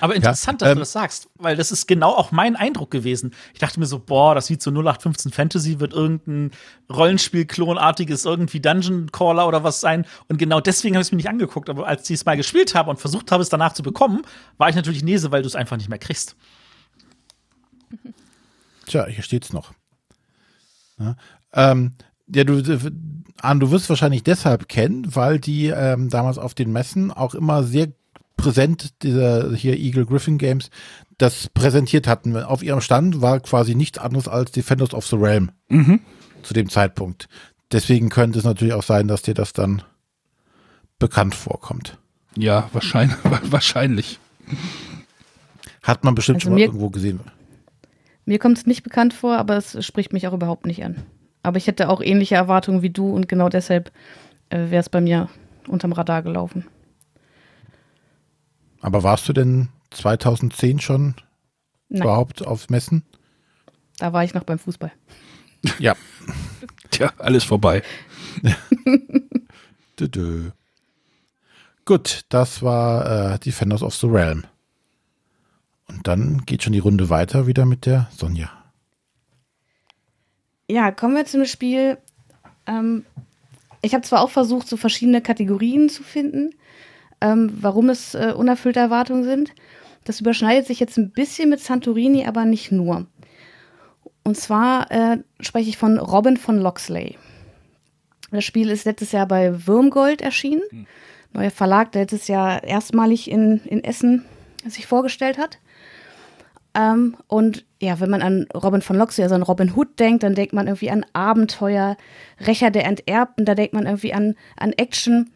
[0.00, 3.34] Aber interessant, dass ähm, du das sagst, weil das ist genau auch mein Eindruck gewesen.
[3.52, 6.50] Ich dachte mir so, boah, das sieht so 0815 Fantasy, wird irgendein
[6.90, 10.06] Rollenspiel-Klonartiges, irgendwie Dungeon Caller oder was sein.
[10.28, 11.70] Und genau deswegen habe ich es mir nicht angeguckt.
[11.70, 14.22] Aber als ich es mal gespielt habe und versucht habe, es danach zu bekommen,
[14.58, 16.36] war ich natürlich Nese, weil du es einfach nicht mehr kriegst.
[18.86, 19.72] Tja, hier steht's noch.
[20.98, 21.16] Ja,
[21.52, 21.92] ähm,
[22.26, 22.62] ja du,
[23.40, 27.62] Arne, du wirst wahrscheinlich deshalb kennen, weil die ähm, damals auf den Messen auch immer
[27.62, 27.88] sehr
[28.36, 30.70] präsent, dieser hier Eagle Griffin Games,
[31.18, 32.36] das präsentiert hatten.
[32.36, 36.00] Auf ihrem Stand war quasi nichts anderes als Defenders of the Realm Mhm.
[36.42, 37.28] zu dem Zeitpunkt.
[37.72, 39.82] Deswegen könnte es natürlich auch sein, dass dir das dann
[40.98, 41.98] bekannt vorkommt.
[42.36, 43.16] ja, wahrscheinlich,
[43.50, 44.18] wahrscheinlich.
[45.82, 47.20] Hat man bestimmt Also schon mal mir- irgendwo gesehen.
[48.26, 51.02] Mir kommt es nicht bekannt vor, aber es spricht mich auch überhaupt nicht an.
[51.42, 53.92] Aber ich hätte auch ähnliche Erwartungen wie du und genau deshalb
[54.48, 55.28] äh, wäre es bei mir
[55.68, 56.64] unterm Radar gelaufen.
[58.84, 61.14] Aber warst du denn 2010 schon
[61.88, 63.02] Nein, überhaupt auf Messen?
[63.96, 64.92] da war ich noch beim Fußball.
[65.78, 65.96] Ja.
[66.90, 67.82] Tja, alles vorbei.
[69.98, 70.50] Dö, dö.
[71.86, 74.44] Gut, das war äh, Defenders of the Realm.
[75.88, 78.50] Und dann geht schon die Runde weiter wieder mit der Sonja.
[80.68, 81.96] Ja, kommen wir zum Spiel.
[82.66, 83.06] Ähm,
[83.80, 86.54] ich habe zwar auch versucht, so verschiedene Kategorien zu finden,
[87.24, 89.54] ähm, warum es äh, unerfüllte Erwartungen sind.
[90.04, 93.06] Das überschneidet sich jetzt ein bisschen mit Santorini, aber nicht nur.
[94.24, 97.16] Und zwar äh, spreche ich von Robin von Loxley.
[98.30, 100.86] Das Spiel ist letztes Jahr bei Würmgold erschienen.
[101.32, 104.24] Neuer Verlag, der letztes Jahr erstmalig in, in Essen
[104.66, 105.58] sich vorgestellt hat.
[106.74, 110.34] Ähm, und ja, wenn man an Robin von Loxley, also an Robin Hood denkt, dann
[110.34, 111.96] denkt man irgendwie an Abenteuer,
[112.46, 115.30] Rächer der Enterbten, da denkt man irgendwie an, an Action.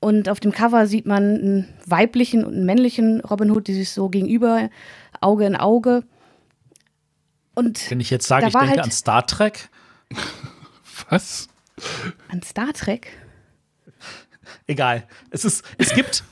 [0.00, 3.90] Und auf dem Cover sieht man einen weiblichen und einen männlichen Robin Hood, die sich
[3.90, 4.70] so gegenüber,
[5.20, 6.04] Auge in Auge.
[7.54, 9.68] Und Wenn ich jetzt sage, ich denke halt- an Star Trek,
[11.10, 11.48] Was?
[12.28, 13.08] an Star Trek.
[14.66, 15.04] egal.
[15.30, 16.24] Es ist, es gibt,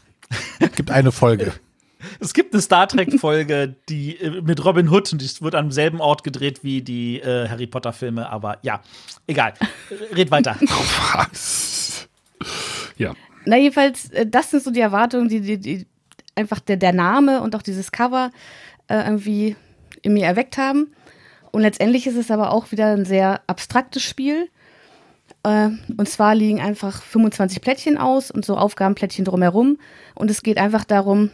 [0.77, 1.53] Gibt eine Folge.
[2.21, 6.01] es gibt eine Star Trek-Folge, die äh, mit Robin Hood und die wird am selben
[6.01, 8.81] Ort gedreht wie die äh, Harry Potter-Filme, aber ja,
[9.27, 9.55] egal.
[10.15, 10.57] Red weiter.
[11.15, 12.09] Was?
[12.97, 13.15] Ja.
[13.45, 15.87] Na, jedenfalls, äh, das sind so die Erwartungen, die, die, die
[16.35, 18.31] einfach der, der Name und auch dieses Cover
[18.89, 19.57] äh, irgendwie
[20.03, 20.93] in mir erweckt haben.
[21.51, 24.49] Und letztendlich ist es aber auch wieder ein sehr abstraktes Spiel.
[25.43, 29.79] Äh, und zwar liegen einfach 25 Plättchen aus und so Aufgabenplättchen drumherum.
[30.15, 31.31] Und es geht einfach darum,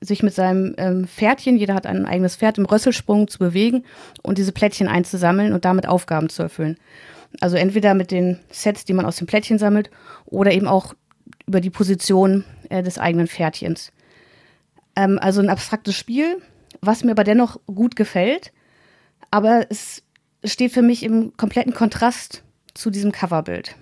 [0.00, 3.84] sich mit seinem ähm, Pferdchen, jeder hat ein eigenes Pferd, im Rösselsprung zu bewegen
[4.22, 6.76] und diese Plättchen einzusammeln und damit Aufgaben zu erfüllen.
[7.40, 9.90] Also entweder mit den Sets, die man aus den Plättchen sammelt,
[10.24, 10.94] oder eben auch
[11.48, 13.90] über die Position äh, des eigenen Pferdchens.
[14.94, 16.40] Ähm, also ein abstraktes Spiel,
[16.80, 18.52] was mir aber dennoch gut gefällt.
[19.30, 20.02] Aber es
[20.44, 23.74] steht für mich im kompletten Kontrast zu diesem Coverbild.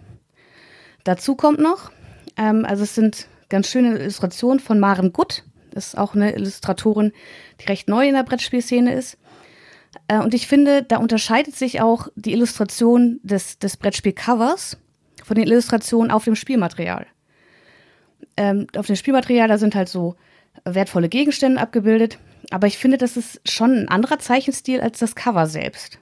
[1.05, 1.91] Dazu kommt noch,
[2.37, 5.45] ähm, also es sind ganz schöne Illustrationen von Maren Gutt.
[5.73, 7.13] Das ist auch eine Illustratorin,
[7.61, 9.19] die recht neu in der Brettspielszene ist.
[10.09, 14.79] Äh, und ich finde, da unterscheidet sich auch die Illustration des, des Brettspielcovers
[15.25, 17.07] von den Illustrationen auf dem Spielmaterial.
[18.37, 20.17] Ähm, auf dem Spielmaterial, da sind halt so
[20.65, 22.19] wertvolle Gegenstände abgebildet.
[22.51, 25.99] Aber ich finde, das ist schon ein anderer Zeichenstil als das Cover selbst.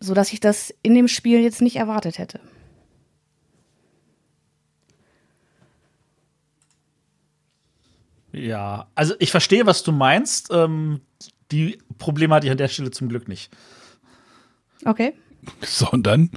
[0.00, 2.40] Sodass ich das in dem Spiel jetzt nicht erwartet hätte.
[8.32, 10.48] Ja, also ich verstehe, was du meinst.
[10.50, 11.00] Ähm,
[11.52, 13.50] die Probleme hatte ich an der Stelle zum Glück nicht.
[14.84, 15.14] Okay.
[15.60, 16.30] Sondern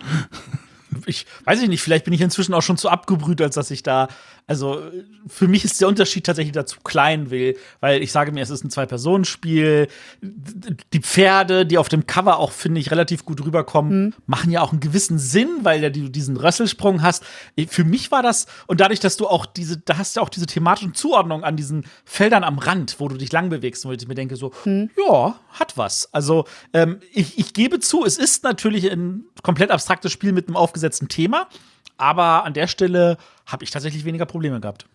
[1.06, 3.84] ich weiß ich nicht, vielleicht bin ich inzwischen auch schon zu abgebrüht, als dass ich
[3.84, 4.10] da,
[4.48, 4.82] also
[5.28, 8.50] für mich ist der Unterschied tatsächlich da zu klein will, weil ich sage mir, es
[8.50, 9.90] ist ein Zwei-Personen-Spiel.
[10.22, 14.14] Die Pferde, die auf dem Cover auch, finde ich, relativ gut rüberkommen, mhm.
[14.26, 17.26] machen ja auch einen gewissen Sinn, weil ja du diesen Rösselsprung hast.
[17.68, 20.46] Für mich war das, und dadurch, dass du auch diese, da hast du auch diese
[20.46, 24.16] thematische Zuordnung an diesen Feldern am Rand, wo du dich lang bewegst, wo ich mir
[24.16, 24.90] denke, so, mhm.
[24.98, 26.14] ja, hat was.
[26.14, 30.56] Also, ähm, ich, ich gebe zu, es ist natürlich ein komplett abstraktes Spiel mit einem
[30.56, 31.50] aufgesetzten Thema.
[31.98, 34.86] Aber an der Stelle habe ich tatsächlich weniger Probleme gehabt.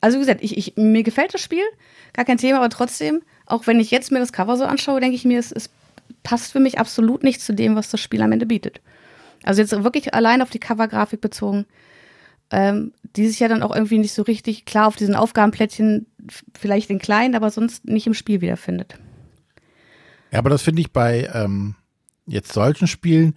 [0.00, 1.64] Also wie gesagt, ich, ich, mir gefällt das Spiel,
[2.12, 5.16] gar kein Thema, aber trotzdem, auch wenn ich jetzt mir das Cover so anschaue, denke
[5.16, 5.70] ich mir, es, es
[6.22, 8.80] passt für mich absolut nicht zu dem, was das Spiel am Ende bietet.
[9.42, 11.66] Also jetzt wirklich allein auf die Covergrafik bezogen,
[12.50, 16.06] ähm, die sich ja dann auch irgendwie nicht so richtig klar auf diesen Aufgabenplättchen,
[16.58, 18.98] vielleicht in klein, aber sonst nicht im Spiel wiederfindet.
[20.32, 21.74] Ja, aber das finde ich bei ähm,
[22.26, 23.34] jetzt solchen Spielen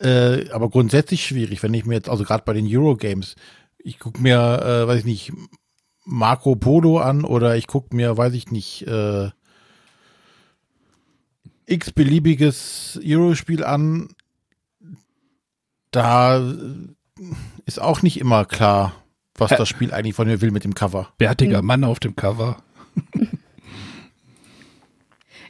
[0.00, 3.36] äh, aber grundsätzlich schwierig, wenn ich mir jetzt, also gerade bei den Eurogames,
[3.78, 5.32] ich gucke mir, äh, weiß ich nicht,
[6.04, 9.30] Marco Polo an oder ich gucke mir, weiß ich nicht, äh,
[11.66, 14.08] x-beliebiges Eurospiel an.
[15.90, 16.42] Da
[17.66, 18.94] ist auch nicht immer klar,
[19.34, 21.12] was das Spiel eigentlich von mir will mit dem Cover.
[21.18, 22.62] Bärtiger Mann auf dem Cover.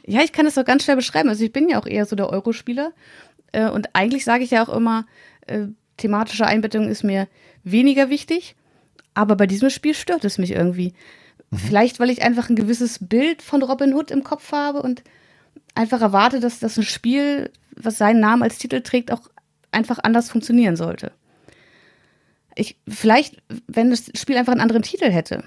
[0.05, 1.29] ja, ich kann das doch ganz schnell beschreiben.
[1.29, 2.91] Also ich bin ja auch eher so der Eurospieler
[3.51, 5.05] äh, und eigentlich sage ich ja auch immer,
[5.47, 7.27] äh, thematische Einbettung ist mir
[7.63, 8.55] weniger wichtig.
[9.13, 10.93] Aber bei diesem Spiel stört es mich irgendwie.
[11.49, 11.57] Mhm.
[11.57, 15.03] Vielleicht, weil ich einfach ein gewisses Bild von Robin Hood im Kopf habe und
[15.75, 19.29] einfach erwarte, dass das ein Spiel, was seinen Namen als Titel trägt, auch
[19.71, 21.11] einfach anders funktionieren sollte.
[22.55, 25.43] Ich, vielleicht, wenn das Spiel einfach einen anderen Titel hätte,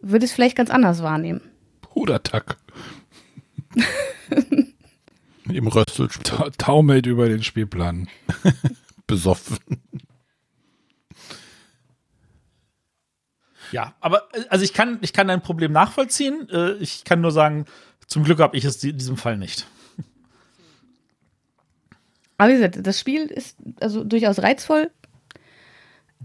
[0.00, 1.42] würde es vielleicht ganz anders wahrnehmen.
[1.82, 2.56] Pudertack.
[5.48, 6.58] Im Röstelsport.
[6.58, 8.08] Taumelt über den Spielplan.
[9.06, 9.58] Besoffen.
[13.72, 16.48] Ja, aber also ich kann, ich kann dein Problem nachvollziehen.
[16.50, 17.66] Äh, ich kann nur sagen,
[18.06, 19.66] zum Glück habe ich es in diesem Fall nicht.
[22.38, 24.90] Aber wie gesagt, das Spiel ist also durchaus reizvoll.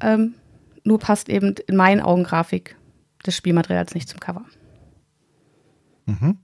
[0.01, 0.36] Ähm,
[0.84, 2.77] nur passt eben in meinen Augen Grafik
[3.25, 4.45] des Spielmaterials nicht zum Cover.
[6.05, 6.38] Mhm.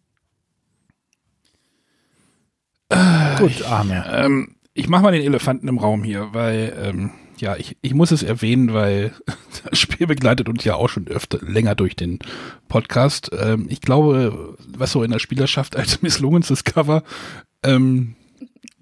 [3.37, 4.05] Gut, Arne.
[4.11, 8.11] Ähm, ich mache mal den Elefanten im Raum hier, weil ähm, ja, ich, ich muss
[8.11, 9.13] es erwähnen, weil
[9.69, 12.19] das Spiel begleitet uns ja auch schon öfter länger durch den
[12.67, 13.31] Podcast.
[13.39, 17.03] Ähm, ich glaube, was so in der Spielerschaft als misslungenstes Cover
[17.63, 18.15] ähm,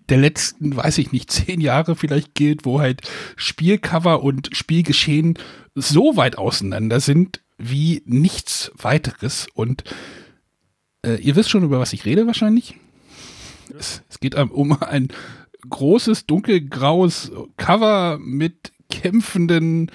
[0.10, 3.02] der letzten, weiß ich nicht, zehn Jahre vielleicht gilt, wo halt
[3.36, 5.40] Spielcover und Spielgeschehen
[5.76, 9.48] so weit auseinander sind wie nichts weiteres.
[9.54, 9.84] Und
[11.06, 12.76] äh, ihr wisst schon, über was ich rede wahrscheinlich.
[13.78, 15.08] Es, es geht um ein
[15.68, 19.92] großes, dunkelgraues Cover mit kämpfenden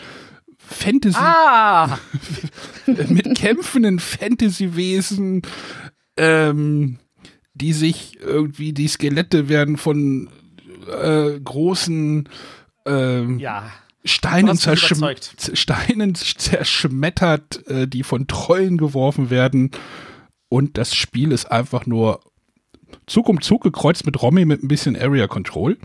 [0.58, 1.18] Fantasy.
[1.18, 1.98] Ah!
[2.86, 5.42] mit kämpfenden Fantasy-Wesen,
[6.16, 6.98] ähm,
[7.54, 10.28] die sich irgendwie, die Skelette werden von
[11.00, 12.28] äh, großen
[12.86, 13.70] ähm, ja.
[14.04, 15.04] Steinen, zerschm
[15.52, 19.70] Steinen zerschmettert, äh, die von Trollen geworfen werden.
[20.48, 22.20] Und das Spiel ist einfach nur
[23.06, 25.76] Zug um Zug gekreuzt mit Romy mit ein bisschen Area Control.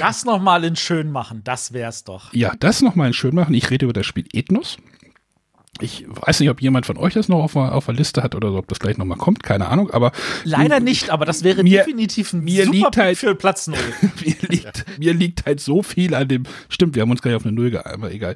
[0.00, 2.32] Das nochmal in schön machen, das wär's doch.
[2.34, 3.54] Ja, das nochmal in schön machen.
[3.54, 4.76] Ich rede über das Spiel Ethnos.
[5.80, 8.50] Ich weiß nicht, ob jemand von euch das noch auf, auf der Liste hat oder
[8.50, 10.10] so, ob das gleich nochmal kommt, keine Ahnung, aber.
[10.42, 13.78] Leider nicht, aber das wäre mir, definitiv ein mir liegt halt, für Platz 0.
[14.24, 17.44] mir, liegt, mir liegt halt so viel an dem, stimmt, wir haben uns gleich auf
[17.44, 18.34] eine Null geeinigt, aber egal.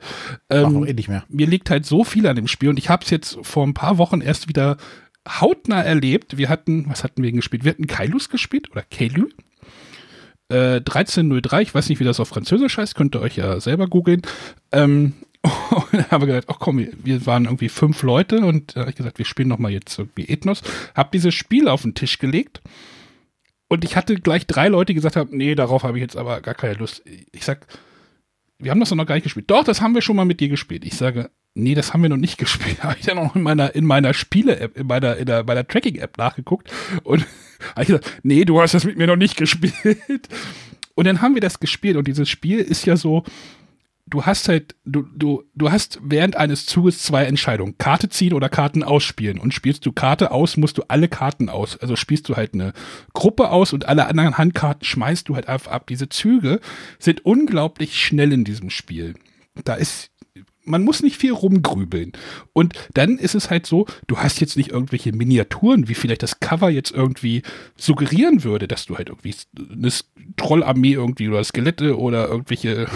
[0.51, 1.25] Ähm, auch eh nicht mehr.
[1.29, 3.75] Mir liegt halt so viel an dem Spiel und ich habe es jetzt vor ein
[3.75, 4.77] paar Wochen erst wieder
[5.29, 6.37] hautnah erlebt.
[6.39, 7.65] Wir hatten, was hatten wir gespielt?
[7.65, 9.29] Wir hatten Kailus gespielt oder Kailu.
[10.49, 13.87] Äh, 1303, ich weiß nicht, wie das auf Französisch heißt, könnt ihr euch ja selber
[13.87, 14.23] googeln.
[14.71, 15.15] Ähm,
[15.71, 19.19] und wir gesagt, ach komm, wir waren irgendwie fünf Leute und da habe ich gesagt,
[19.19, 20.63] wir spielen nochmal jetzt irgendwie Ethnos.
[20.95, 22.61] Hab dieses Spiel auf den Tisch gelegt
[23.69, 26.43] und ich hatte gleich drei Leute, die gesagt haben, nee, darauf habe ich jetzt aber
[26.43, 27.03] gar keine Lust.
[27.33, 27.67] Ich sag,
[28.63, 29.51] wir haben das doch noch gar nicht gespielt.
[29.51, 30.85] Doch, das haben wir schon mal mit dir gespielt.
[30.85, 32.83] Ich sage, nee, das haben wir noch nicht gespielt.
[32.83, 35.67] Habe ich dann auch in meiner, in meiner Spiele-App, in meiner, in der, bei der
[35.67, 37.27] Tracking-App nachgeguckt und
[37.71, 40.29] habe ich gesagt, nee, du hast das mit mir noch nicht gespielt.
[40.95, 43.25] Und dann haben wir das gespielt und dieses Spiel ist ja so,
[44.13, 47.79] du hast halt, du, du, du hast während eines Zuges zwei Entscheidungen.
[47.79, 49.39] Karte ziehen oder Karten ausspielen.
[49.39, 51.79] Und spielst du Karte aus, musst du alle Karten aus.
[51.79, 52.75] Also spielst du halt eine
[53.15, 55.87] Gruppe aus und alle anderen Handkarten schmeißt du halt einfach ab.
[55.87, 56.61] Diese Züge
[56.99, 59.15] sind unglaublich schnell in diesem Spiel.
[59.65, 60.11] Da ist
[60.65, 62.13] man muss nicht viel rumgrübeln.
[62.53, 66.39] Und dann ist es halt so, du hast jetzt nicht irgendwelche Miniaturen, wie vielleicht das
[66.39, 67.43] Cover jetzt irgendwie
[67.77, 69.91] suggerieren würde, dass du halt irgendwie eine
[70.37, 72.87] Trollarmee irgendwie oder Skelette oder irgendwelche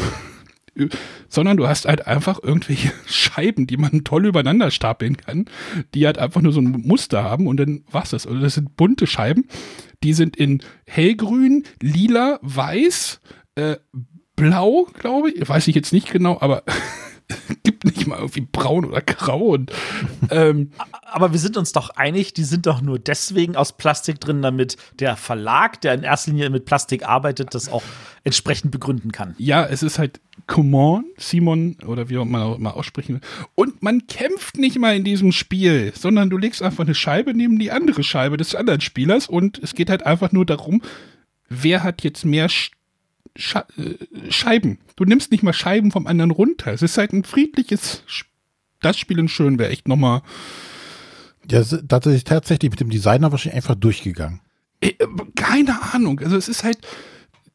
[1.29, 5.47] sondern du hast halt einfach irgendwelche Scheiben, die man toll übereinander stapeln kann,
[5.95, 8.27] die halt einfach nur so ein Muster haben und dann war's das.
[8.27, 9.47] Also das sind bunte Scheiben,
[10.03, 13.20] die sind in hellgrün, lila, weiß,
[13.57, 13.77] äh,
[14.37, 16.62] blau, glaube ich, weiß ich jetzt nicht genau, aber
[17.62, 19.49] gibt nicht mal irgendwie braun oder grau.
[19.49, 19.72] Und,
[20.31, 20.70] ähm,
[21.03, 24.77] Aber wir sind uns doch einig, die sind doch nur deswegen aus Plastik drin, damit
[24.99, 27.83] der Verlag, der in erster Linie mit Plastik arbeitet, das auch
[28.24, 29.35] entsprechend begründen kann.
[29.39, 33.20] Ja, es ist halt Common, Simon oder wie man auch immer aussprechen will.
[33.55, 37.59] Und man kämpft nicht mal in diesem Spiel, sondern du legst einfach eine Scheibe neben
[37.59, 40.83] die andere Scheibe des anderen Spielers und es geht halt einfach nur darum,
[41.49, 42.49] wer hat jetzt mehr
[43.37, 44.78] Sche äh, Scheiben.
[44.97, 46.72] Du nimmst nicht mal Scheiben vom anderen runter.
[46.72, 48.03] Es ist halt ein friedliches,
[48.80, 50.22] das Spielen schön wäre echt nochmal.
[51.51, 54.41] Ja, da ist tatsächlich mit dem Designer wahrscheinlich einfach durchgegangen.
[54.80, 54.93] Äh,
[55.37, 56.20] keine Ahnung.
[56.20, 56.78] Also es ist halt,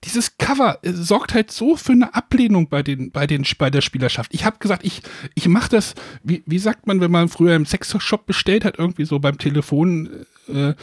[0.03, 3.81] dieses Cover äh, sorgt halt so für eine Ablehnung bei den bei den bei der
[3.81, 4.33] Spielerschaft.
[4.33, 5.01] Ich habe gesagt, ich
[5.35, 5.93] ich mache das.
[6.23, 10.25] Wie, wie sagt man, wenn man früher im Sexshop bestellt hat, irgendwie so beim Telefon
[10.47, 10.73] äh,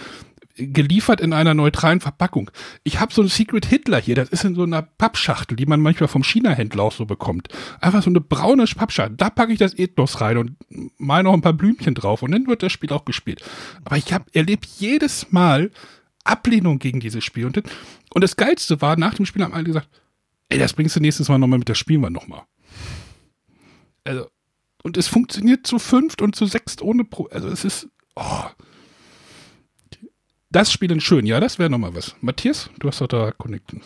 [0.59, 2.50] geliefert in einer neutralen Verpackung.
[2.84, 5.80] Ich habe so einen Secret Hitler hier, das ist in so einer Pappschachtel, die man
[5.80, 7.48] manchmal vom China-Händler auch so bekommt.
[7.80, 9.16] Einfach so eine braune Pappschachtel.
[9.16, 10.56] Da packe ich das Ethnos rein und
[10.98, 13.42] mal noch ein paar Blümchen drauf und dann wird das Spiel auch gespielt.
[13.84, 15.70] Aber ich habe erlebt jedes Mal
[16.24, 17.46] Ablehnung gegen dieses Spiel.
[17.46, 19.88] Und, und das Geilste war, nach dem Spiel haben alle gesagt,
[20.48, 22.42] ey, das bringst du nächstes Mal nochmal mit, das spielen wir nochmal.
[24.04, 24.28] Also,
[24.82, 27.26] und es funktioniert zu fünft und zu sechst ohne Pro.
[27.26, 27.88] Also es ist.
[28.16, 28.44] Oh,
[30.51, 32.16] das Spielen schön, ja, das wäre nochmal was.
[32.20, 33.82] Matthias, du hast doch da Connecten.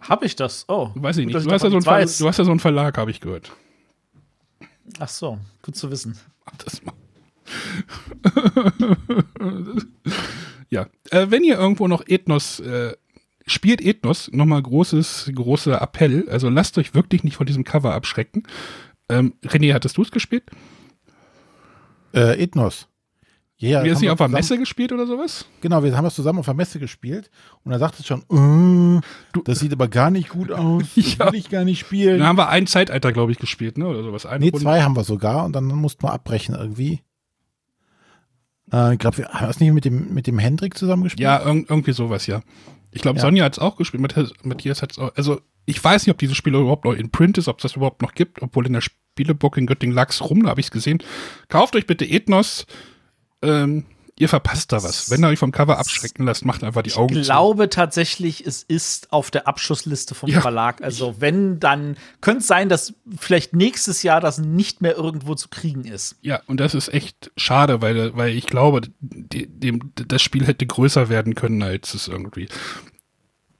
[0.00, 0.64] Hab ich das?
[0.68, 0.90] Oh.
[0.94, 1.34] Weiß ich nicht.
[1.34, 3.50] Du, hast ja, so einen Verlag, du hast ja so einen Verlag, habe ich gehört.
[4.98, 6.16] Ach so, gut zu wissen.
[6.44, 6.94] Ach, das mal.
[10.70, 12.94] ja, äh, wenn ihr irgendwo noch Ethnos äh,
[13.46, 16.28] spielt, Ethnos, nochmal großes, großer Appell.
[16.28, 18.44] Also lasst euch wirklich nicht von diesem Cover abschrecken.
[19.08, 20.44] Ähm, René, hattest du es gespielt?
[22.14, 22.88] Äh, Ethnos.
[23.62, 25.44] Ja, wir haben sie auf der Messe gespielt oder sowas?
[25.60, 27.30] Genau, wir haben das zusammen auf der Messe gespielt
[27.62, 29.02] und er sagte schon, uh,
[29.44, 31.26] das sieht aber gar nicht gut aus, das ja.
[31.26, 32.20] will ich gar nicht spielen.
[32.20, 33.86] Dann haben wir ein Zeitalter, glaube ich, gespielt, ne?
[33.86, 34.24] Oder sowas.
[34.24, 34.64] Eine nee, Runde.
[34.64, 37.02] zwei haben wir sogar und dann mussten wir abbrechen irgendwie.
[38.72, 41.24] Äh, ich glaube, wir haben es nicht mit dem, mit dem Hendrik zusammen gespielt.
[41.24, 42.40] Ja, irg irgendwie sowas, ja.
[42.92, 43.22] Ich glaube, ja.
[43.22, 44.02] Sonja hat es auch gespielt,
[44.42, 45.14] Matthias hat es auch.
[45.16, 47.76] Also, ich weiß nicht, ob dieses Spiel überhaupt noch in Print ist, ob es das
[47.76, 50.70] überhaupt noch gibt, obwohl in der Spielebook in Göttingen lag's rum, da habe ich es
[50.72, 51.02] gesehen.
[51.48, 52.64] Kauft euch bitte Ethnos
[53.42, 53.84] ähm,
[54.20, 55.10] ihr verpasst da was.
[55.10, 57.20] Wenn ihr euch vom Cover abschrecken lasst, macht einfach die Augen zu.
[57.20, 57.70] Ich glaube zu.
[57.70, 60.42] tatsächlich, es ist auf der Abschussliste vom ja.
[60.42, 60.82] Verlag.
[60.82, 65.48] Also wenn, dann könnte es sein, dass vielleicht nächstes Jahr das nicht mehr irgendwo zu
[65.48, 66.16] kriegen ist.
[66.20, 70.66] Ja, und das ist echt schade, weil, weil ich glaube, die, dem, das Spiel hätte
[70.66, 72.48] größer werden können, als es irgendwie.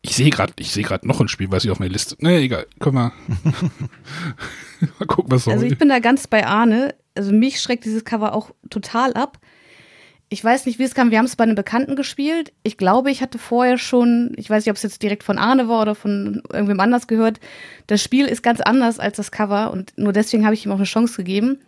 [0.03, 2.17] Ich sehe gerade, ich sehe gerade noch ein Spiel, was ich auf meiner Liste.
[2.19, 3.13] Nee, egal, können wir
[4.99, 5.55] mal gucken, was soll.
[5.55, 6.95] Also ich bin da ganz bei Arne.
[7.15, 9.39] Also mich schreckt dieses Cover auch total ab
[10.33, 11.11] ich weiß nicht, wie es kam.
[11.11, 12.53] Wir haben es bei einem Bekannten gespielt.
[12.63, 15.69] Ich glaube, ich hatte vorher schon, ich weiß nicht, ob es jetzt direkt von Arne
[15.69, 17.41] war oder von irgendwem anders gehört.
[17.89, 20.77] Das Spiel ist ganz anders als das Cover und nur deswegen habe ich ihm auch
[20.77, 21.59] eine Chance gegeben.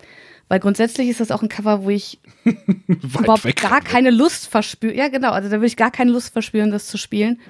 [0.47, 2.21] Weil grundsätzlich ist das auch ein Cover, wo ich
[2.87, 3.61] überhaupt weg.
[3.61, 4.95] gar keine Lust verspüre.
[4.95, 5.33] Ja, genau.
[5.33, 7.41] Also da würde ich gar keine Lust verspüren, das zu spielen.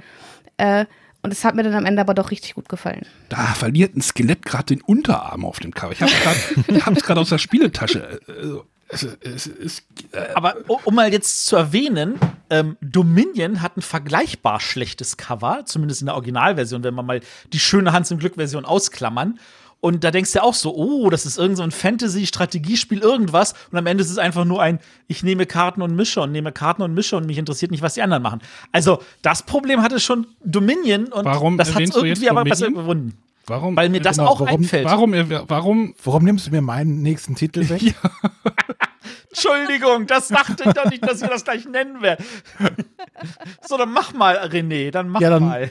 [0.56, 0.86] Äh,
[1.20, 3.04] und es hat mir dann am Ende aber doch richtig gut gefallen.
[3.28, 5.92] Da verliert ein Skelett gerade den Unterarm auf dem Cover.
[5.92, 8.20] Ich habe es gerade aus der Spieletasche.
[8.26, 9.82] Also, es, es, es,
[10.12, 12.18] äh, Aber um mal jetzt zu erwähnen,
[12.50, 17.20] ähm, Dominion hat ein vergleichbar schlechtes Cover, zumindest in der Originalversion, wenn man mal
[17.52, 19.38] die schöne Hans im Glück-Version ausklammern.
[19.80, 23.54] Und da denkst du auch so, oh, das ist irgendein so Fantasy-Strategiespiel, irgendwas.
[23.72, 24.78] Und am Ende ist es einfach nur ein,
[25.08, 27.94] ich nehme Karten und mische und nehme Karten und mische und mich interessiert nicht, was
[27.94, 28.42] die anderen machen.
[28.70, 33.16] Also, das Problem hatte schon Dominion und Warum das hat irgendwie aber besser überwunden.
[33.46, 33.76] Warum?
[33.76, 34.84] Weil mir das genau, auch warum, einfällt.
[34.84, 35.12] Warum,
[35.48, 37.82] warum, warum nimmst du mir meinen nächsten Titel weg?
[37.82, 37.92] ja.
[39.30, 42.24] Entschuldigung, das dachte ich doch nicht, dass wir das gleich nennen werden.
[43.66, 45.70] so, dann mach mal, René, dann mach ja, dann, mal.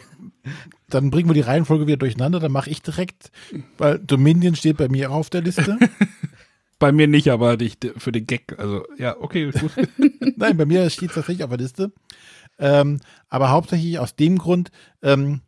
[0.90, 3.32] Dann bringen wir die Reihenfolge wieder durcheinander, dann mache ich direkt,
[3.78, 5.78] weil Dominion steht bei mir auf der Liste.
[6.80, 7.58] bei mir nicht, aber
[7.98, 8.58] für den Gag.
[8.58, 9.72] Also, ja, okay, gut.
[10.36, 11.92] Nein, bei mir steht es tatsächlich auf der Liste.
[12.58, 13.00] Ähm,
[13.30, 14.72] aber hauptsächlich aus dem Grund,
[15.04, 15.42] ähm,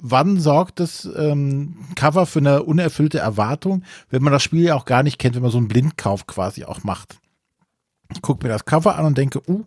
[0.00, 4.84] wann sorgt das ähm, Cover für eine unerfüllte Erwartung, wenn man das Spiel ja auch
[4.84, 7.18] gar nicht kennt, wenn man so einen Blindkauf quasi auch macht.
[8.12, 9.64] Ich gucke mir das Cover an und denke, uh,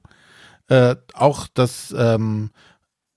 [0.67, 2.51] äh, auch das, ähm,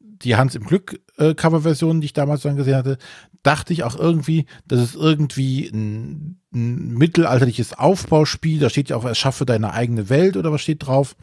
[0.00, 2.98] die Hans im Glück äh, Coverversion, die ich damals dann gesehen hatte,
[3.42, 8.58] dachte ich auch irgendwie, das ist irgendwie ein, ein mittelalterliches Aufbauspiel.
[8.58, 11.16] Da steht ja auch, erschaffe deine eigene Welt oder was steht drauf.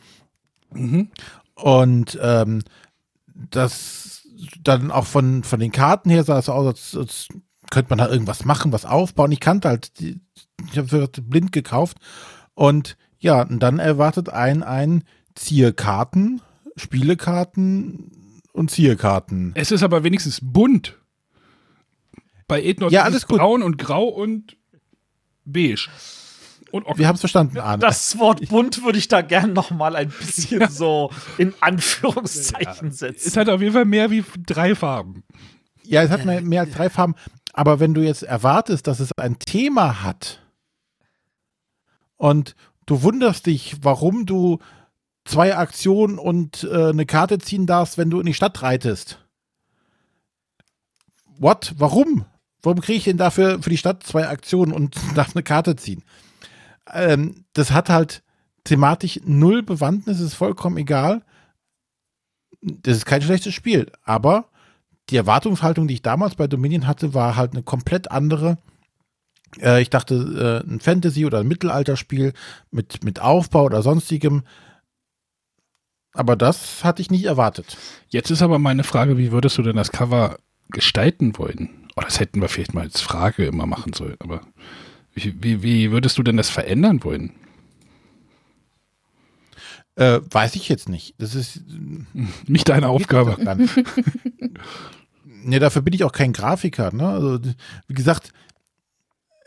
[0.72, 1.10] Mhm.
[1.56, 2.64] Und ähm,
[3.52, 4.23] das
[4.62, 7.28] dann auch von, von den Karten her sah es aus, als, als
[7.70, 9.32] könnte man da irgendwas machen, was aufbauen.
[9.32, 11.98] Ich kannte halt, ich habe blind gekauft.
[12.54, 15.04] Und ja, und dann erwartet ein ein
[15.36, 16.42] Zierkarten,
[16.76, 19.52] Spielekarten und Zierkarten.
[19.56, 21.00] Es ist aber wenigstens bunt.
[22.48, 24.58] Bei Ethnos Ja, ist alles es braun und grau und
[25.46, 25.90] beige.
[26.74, 27.78] Und Wir haben es verstanden, Arne.
[27.78, 32.98] Das Wort bunt würde ich da gern noch mal ein bisschen so in Anführungszeichen es
[32.98, 33.40] setzen.
[33.40, 35.24] hat auf jeden Fall mehr wie drei Farben.
[35.84, 37.14] Ja, es hat mehr, mehr als drei Farben.
[37.54, 40.42] Aber wenn du jetzt erwartest, dass es ein Thema hat
[42.18, 42.56] und
[42.88, 44.58] du wunderst dich, warum du
[45.26, 49.20] zwei Aktionen und äh, eine Karte ziehen darfst, wenn du in die Stadt reitest.
[51.38, 51.76] What?
[51.78, 52.26] Warum?
[52.64, 56.04] Warum kriege ich denn dafür für die Stadt zwei Aktionen und darf eine Karte ziehen?
[56.92, 58.24] Ähm, das hat halt
[58.64, 61.24] thematisch null Bewandtnis, ist vollkommen egal.
[62.62, 64.50] Das ist kein schlechtes Spiel, aber
[65.10, 68.58] die Erwartungshaltung, die ich damals bei Dominion hatte, war halt eine komplett andere.
[69.60, 72.34] Äh, ich dachte, äh, ein Fantasy- oder ein Mittelalterspiel
[72.72, 74.44] mit, mit Aufbau oder sonstigem.
[76.14, 77.76] Aber das hatte ich nicht erwartet.
[78.08, 80.38] Jetzt ist aber meine Frage, wie würdest du denn das Cover
[80.70, 81.88] gestalten wollen?
[81.96, 84.16] Oh, das hätten wir vielleicht mal als Frage immer machen sollen.
[84.20, 84.42] Aber
[85.16, 87.32] wie, wie, würdest du denn das verändern wollen?
[89.96, 91.14] Äh, weiß ich jetzt nicht.
[91.20, 91.62] Das ist.
[92.48, 93.38] Nicht deine Aufgabe.
[95.44, 96.94] ne, dafür bin ich auch kein Grafiker.
[96.94, 97.08] Ne?
[97.08, 97.40] Also,
[97.88, 98.34] wie gesagt,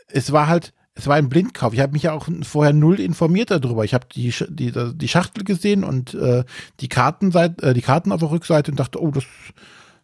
[0.07, 1.73] es war halt, es war ein Blindkauf.
[1.73, 3.83] Ich habe mich ja auch vorher null informiert darüber.
[3.83, 6.43] Ich habe die, die, die Schachtel gesehen und äh,
[6.79, 9.25] die, Kartenseite, äh, die Karten auf der Rückseite und dachte, oh, das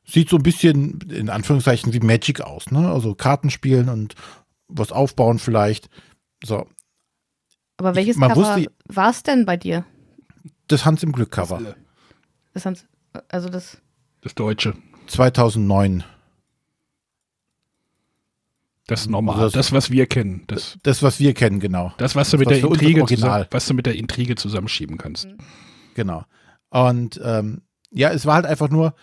[0.05, 2.69] sieht so ein bisschen in Anführungszeichen wie Magic aus.
[2.69, 2.91] Ne?
[2.91, 4.15] Also Karten spielen und
[4.67, 5.89] was aufbauen vielleicht.
[6.43, 6.67] So,
[7.77, 9.85] Aber welches man Cover wusste- war es denn bei dir?
[10.67, 11.75] das Hans im Glück Cover.
[12.53, 12.85] Das Hans,
[13.29, 13.77] also das.
[14.21, 14.73] Das Deutsche.
[15.07, 16.03] 2009.
[18.87, 19.35] Das ist normal.
[19.35, 20.43] Also das- Das, was wir kennen.
[20.47, 21.93] Das, Das, was wir kennen, genau.
[21.97, 25.27] das was du mit was der Intrige zusammen, was du mit der Intrige zusammenschieben kannst.
[25.95, 26.25] Genau.
[26.69, 27.61] Und ähm,
[27.91, 28.93] ja, es war halt einfach nur,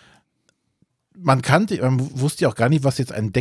[1.16, 3.32] man kannte, man wusste ja auch gar nicht, was jetzt ein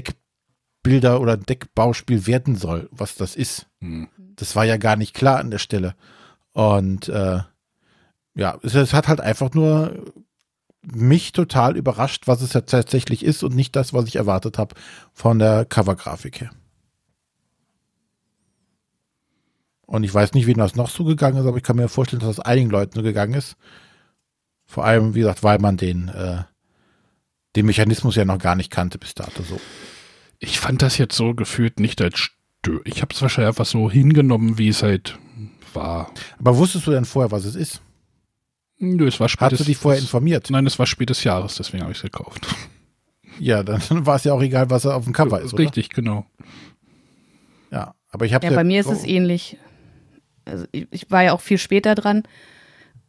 [0.80, 3.68] Deckbilder oder Deckbauspiel werden soll, was das ist.
[3.82, 4.08] Hm.
[4.36, 5.96] Das war ja gar nicht klar an der Stelle.
[6.54, 7.40] Und äh,
[8.36, 10.14] ja, es, es hat halt einfach nur
[10.82, 14.76] mich total überrascht, was es ja tatsächlich ist und nicht das, was ich erwartet habe
[15.14, 16.52] von der Covergrafik her.
[19.86, 22.22] Und ich weiß nicht, wie das noch so gegangen ist, aber ich kann mir vorstellen,
[22.22, 23.58] dass das einigen Leuten so gegangen ist.
[24.66, 26.44] Vor allem, wie gesagt, weil man den, äh,
[27.56, 29.60] den Mechanismus ja noch gar nicht kannte bis dato so.
[30.40, 33.92] Ich fand das jetzt so gefühlt nicht als stö Ich habe es wahrscheinlich einfach so
[33.92, 35.18] hingenommen, wie es halt
[35.74, 36.12] war.
[36.40, 37.82] Aber wusstest du denn vorher, was es ist?
[38.78, 40.50] Nö, es war Hast spätes, du dich vorher informiert?
[40.50, 42.48] Nein, es war spätes Jahres, deswegen habe ich es gekauft.
[43.42, 45.64] Ja, dann war es ja auch egal, was er auf dem Cover ist, oder?
[45.64, 46.26] Richtig, genau.
[47.72, 49.58] Ja, aber ich habe Ja, bei mir ist es ähnlich.
[50.44, 52.24] Also ich, ich war ja auch viel später dran.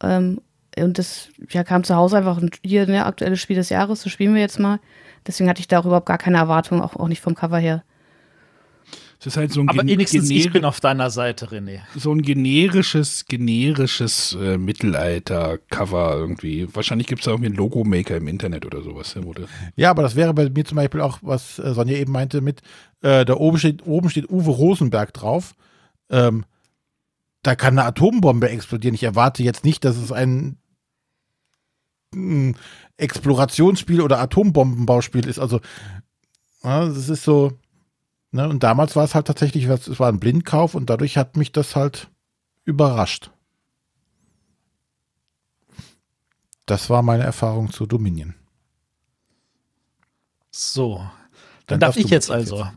[0.01, 0.39] Ähm,
[0.77, 4.11] und das ja, kam zu Hause einfach und hier ne, aktuelles Spiel des Jahres, das
[4.11, 4.79] spielen wir jetzt mal.
[5.27, 7.83] Deswegen hatte ich da auch überhaupt gar keine Erwartung, auch, auch nicht vom Cover her.
[9.21, 11.81] Es ist halt so ein, Aber wenigstens ich bin auf deiner Seite, René.
[11.95, 16.67] so ein generisches, generisches äh, Mittelalter-Cover irgendwie.
[16.73, 19.13] Wahrscheinlich gibt es da irgendwie einen Logo-Maker im Internet oder sowas.
[19.13, 22.11] Der wurde Ja, aber das wäre bei mir zum Beispiel auch, was äh, Sonja eben
[22.11, 22.61] meinte, mit,
[23.03, 25.53] äh, da oben steht, oben steht Uwe Rosenberg drauf.
[26.09, 26.43] Ähm,
[27.43, 28.95] da kann eine Atombombe explodieren.
[28.95, 30.57] Ich erwarte jetzt nicht, dass es ein
[32.11, 32.53] mm,
[33.01, 35.39] Explorationsspiel oder Atombombenbauspiel ist.
[35.39, 35.59] Also,
[36.63, 37.53] ja, das ist so.
[38.31, 38.47] Ne?
[38.47, 41.75] Und damals war es halt tatsächlich, es war ein Blindkauf und dadurch hat mich das
[41.75, 42.09] halt
[42.63, 43.31] überrascht.
[46.65, 48.35] Das war meine Erfahrung zu Dominion.
[50.51, 50.97] So.
[50.97, 51.09] Dann
[51.67, 52.67] Dann darf ich jetzt also.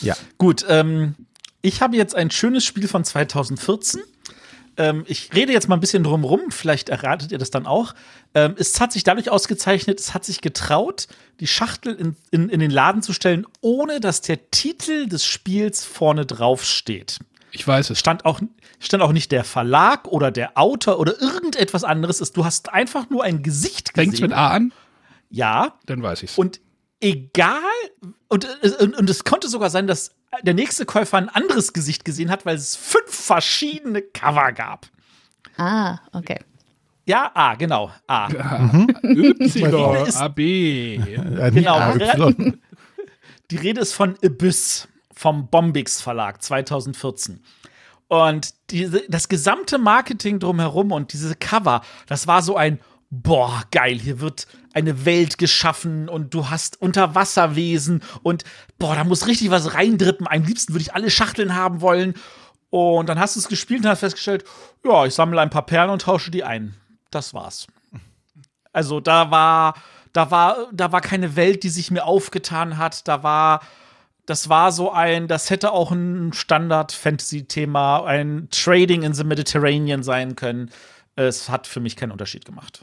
[0.00, 0.16] Ja.
[0.38, 1.16] Gut, ähm,
[1.60, 4.00] ich habe jetzt ein schönes Spiel von 2014.
[4.76, 7.94] Ähm, ich rede jetzt mal ein bisschen drum rum, vielleicht erratet ihr das dann auch.
[8.34, 11.08] Ähm, es hat sich dadurch ausgezeichnet, es hat sich getraut,
[11.40, 15.84] die Schachtel in, in, in den Laden zu stellen, ohne dass der Titel des Spiels
[15.84, 17.18] vorne drauf steht.
[17.50, 17.98] ich weiß es.
[17.98, 18.40] Stand auch,
[18.80, 22.20] stand auch nicht der Verlag oder der Autor oder irgendetwas anderes.
[22.22, 24.10] Es- Du hast einfach nur ein Gesicht gesehen.
[24.12, 24.72] Fängt mit A an?
[25.28, 26.38] Ja, Dann weiß ich's.
[26.38, 26.60] und
[27.00, 27.58] egal,
[28.28, 28.46] und,
[28.80, 30.12] und, und es konnte sogar sein, dass
[30.42, 34.86] der nächste Käufer ein anderes Gesicht gesehen hat, weil es fünf verschiedene Cover gab.
[35.56, 36.38] Ah, okay.
[37.04, 38.28] Ja, A, genau, A.
[39.02, 40.96] Y, ist- A, B.
[40.96, 41.76] Genau.
[41.78, 42.52] AY.
[43.50, 47.42] Die Rede ist von Abyss vom Bombix Verlag 2014.
[48.08, 52.78] Und diese, das gesamte Marketing drumherum und diese Cover, das war so ein
[53.12, 58.44] boah, geil, hier wird eine Welt geschaffen und du hast Unterwasserwesen und
[58.78, 60.26] boah, da muss richtig was reindrippen.
[60.26, 62.14] Am liebsten würde ich alle Schachteln haben wollen.
[62.70, 64.44] Und dann hast du es gespielt und hast festgestellt,
[64.82, 66.74] ja, ich sammle ein paar Perlen und tausche die ein.
[67.10, 67.66] Das war's.
[68.72, 69.74] Also da war,
[70.14, 73.06] da war, da war keine Welt, die sich mir aufgetan hat.
[73.08, 73.60] Da war,
[74.24, 80.34] das war so ein, das hätte auch ein Standard-Fantasy-Thema, ein Trading in the Mediterranean sein
[80.34, 80.70] können.
[81.14, 82.82] Es hat für mich keinen Unterschied gemacht.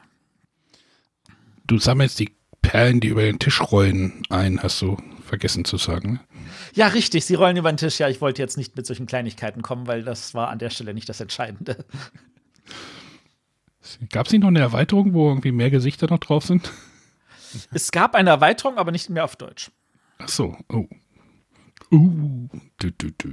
[1.70, 2.32] Du sammelst die
[2.64, 6.14] Perlen, die über den Tisch rollen, ein, hast du vergessen zu sagen.
[6.14, 6.20] Ne?
[6.74, 8.00] Ja, richtig, sie rollen über den Tisch.
[8.00, 10.96] Ja, ich wollte jetzt nicht mit solchen Kleinigkeiten kommen, weil das war an der Stelle
[10.96, 11.86] nicht das Entscheidende.
[14.12, 16.72] Gab es nicht noch eine Erweiterung, wo irgendwie mehr Gesichter noch drauf sind?
[17.72, 19.72] Es gab eine Erweiterung, aber nicht mehr auf Deutsch.
[20.20, 20.86] Ach so, oh.
[21.92, 22.48] Uh,
[22.78, 23.30] du, du, du.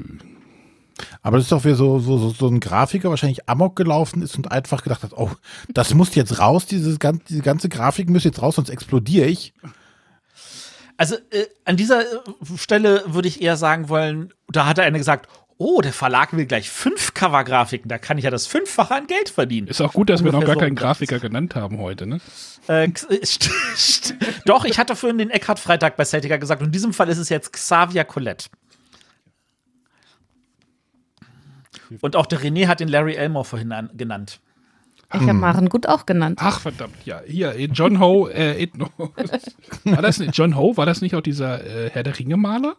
[1.22, 4.36] Aber das ist doch wie so, so, so, so ein Grafiker wahrscheinlich amok gelaufen ist
[4.36, 5.30] und einfach gedacht hat, oh,
[5.68, 9.52] das muss jetzt raus, dieses, diese ganze Grafik muss jetzt raus, sonst explodiere ich.
[10.96, 12.04] Also äh, an dieser äh,
[12.56, 15.28] Stelle würde ich eher sagen wollen, da hat einer gesagt,
[15.58, 19.30] oh, der Verlag will gleich fünf Cover-Grafiken, da kann ich ja das Fünffache an Geld
[19.30, 19.68] verdienen.
[19.68, 22.20] Ist auch gut, dass Ungefähr wir noch gar so keinen Grafiker genannt haben heute, ne?
[22.68, 22.88] Äh,
[24.44, 27.18] Doch, ich hatte vorhin den Eckhard Freitag bei Celtica gesagt und in diesem Fall ist
[27.18, 28.48] es jetzt Xavier Colette.
[32.00, 34.40] Und auch der René hat den Larry Elmore vorhin an, genannt.
[35.14, 36.40] Ich habe Maren gut auch genannt.
[36.42, 37.20] Ach, verdammt, ja.
[37.26, 38.68] Hier, John Ho, äh,
[39.84, 42.76] war das nicht, John Ho, war das nicht auch dieser äh, Herr der Ringe-Maler?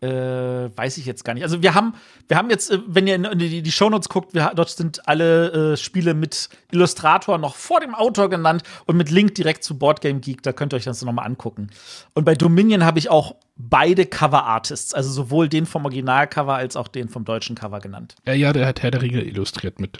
[0.00, 1.42] Äh, weiß ich jetzt gar nicht.
[1.42, 1.94] Also wir haben,
[2.28, 5.72] wir haben jetzt, äh, wenn ihr in die, die Shownotes guckt, wir, dort sind alle
[5.72, 10.20] äh, Spiele mit Illustrator noch vor dem Autor genannt und mit Link direkt zu Boardgame
[10.20, 10.42] Geek.
[10.44, 11.70] Da könnt ihr euch das nochmal angucken.
[12.14, 16.86] Und bei Dominion habe ich auch beide Cover-Artists, also sowohl den vom Originalcover als auch
[16.86, 18.14] den vom deutschen Cover genannt.
[18.24, 19.98] Ja, ja, der hat Herr der Ringe illustriert mit.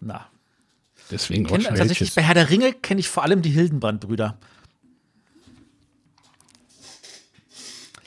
[0.00, 0.26] Na.
[1.10, 4.38] Deswegen kenn, Tatsächlich bei Herr der Ringe kenne ich vor allem die Hildenbrand-Brüder.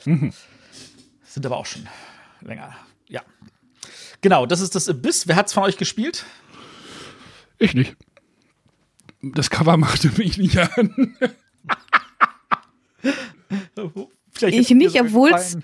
[0.04, 0.32] Mhm.
[1.24, 1.88] Sind aber auch schon
[2.40, 2.74] länger.
[3.08, 3.22] Ja.
[4.20, 5.26] Genau, das ist das Abyss.
[5.28, 6.24] Wer hat es von euch gespielt?
[7.58, 7.96] Ich nicht.
[9.22, 11.16] Das Cover machte mich nicht an.
[14.40, 15.58] ich nicht, obwohl es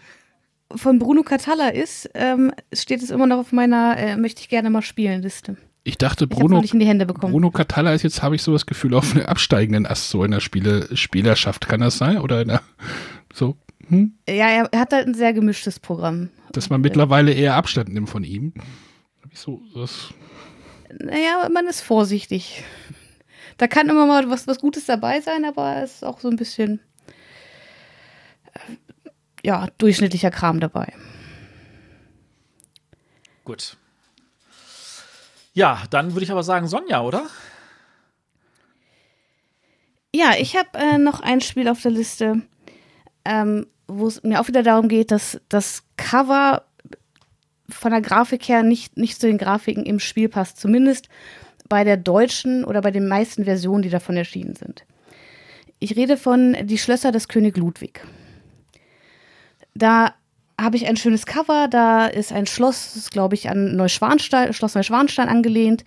[0.75, 4.71] von Bruno Catalla ist, ähm, steht es immer noch auf meiner äh, möchte ich gerne
[4.71, 5.57] mal spielen Liste.
[5.85, 7.33] Ich dachte, Bruno, ich in die Hände bekommen.
[7.33, 10.33] Bruno Catalla ist jetzt, habe ich so das Gefühl, auf einem absteigenden Ast so in
[10.33, 11.67] der Spiele, Spielerschaft.
[11.67, 12.19] Kann das sein?
[12.19, 12.63] Oder in der,
[13.33, 13.57] so?
[13.89, 14.15] Hm?
[14.29, 16.31] Ja, er hat halt ein sehr gemischtes Programm.
[16.53, 18.53] Dass man mittlerweile eher Abstand nimmt von ihm.
[19.31, 19.61] Wieso?
[19.75, 20.13] Das
[20.99, 22.65] naja, man ist vorsichtig.
[23.57, 26.37] Da kann immer mal was, was Gutes dabei sein, aber es ist auch so ein
[26.37, 26.81] bisschen
[28.55, 28.77] äh,
[29.45, 30.93] ja, durchschnittlicher Kram dabei.
[33.45, 33.77] Gut.
[35.53, 37.27] Ja, dann würde ich aber sagen Sonja, oder?
[40.15, 42.43] Ja, ich habe äh, noch ein Spiel auf der Liste.
[43.25, 46.63] Ähm, wo es mir auch wieder darum geht, dass das Cover
[47.69, 50.61] von der Grafik her nicht, nicht zu den Grafiken im Spiel passt.
[50.61, 51.09] Zumindest
[51.69, 54.85] bei der deutschen oder bei den meisten Versionen, die davon erschienen sind.
[55.81, 58.01] Ich rede von Die Schlösser des König Ludwig.
[59.75, 60.15] Da
[60.61, 65.29] habe ich ein schönes Cover, da ist ein Schloss, glaube ich, an Neuschwanstein, Schloss Neuschwanstein
[65.29, 65.85] angelehnt.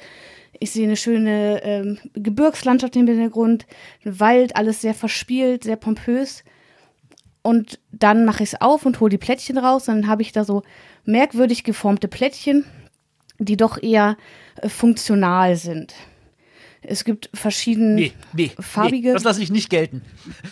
[0.59, 3.65] Ich sehe eine schöne ähm, Gebirgslandschaft im Hintergrund,
[4.05, 6.43] ein Wald, alles sehr verspielt, sehr pompös.
[7.43, 9.87] Und dann mache ich es auf und hole die Plättchen raus.
[9.87, 10.63] Und dann habe ich da so
[11.05, 12.65] merkwürdig geformte Plättchen,
[13.39, 14.17] die doch eher
[14.57, 15.93] äh, funktional sind.
[16.83, 19.09] Es gibt verschiedene nee, nee, farbige.
[19.09, 20.01] Nee, das lasse ich nicht gelten.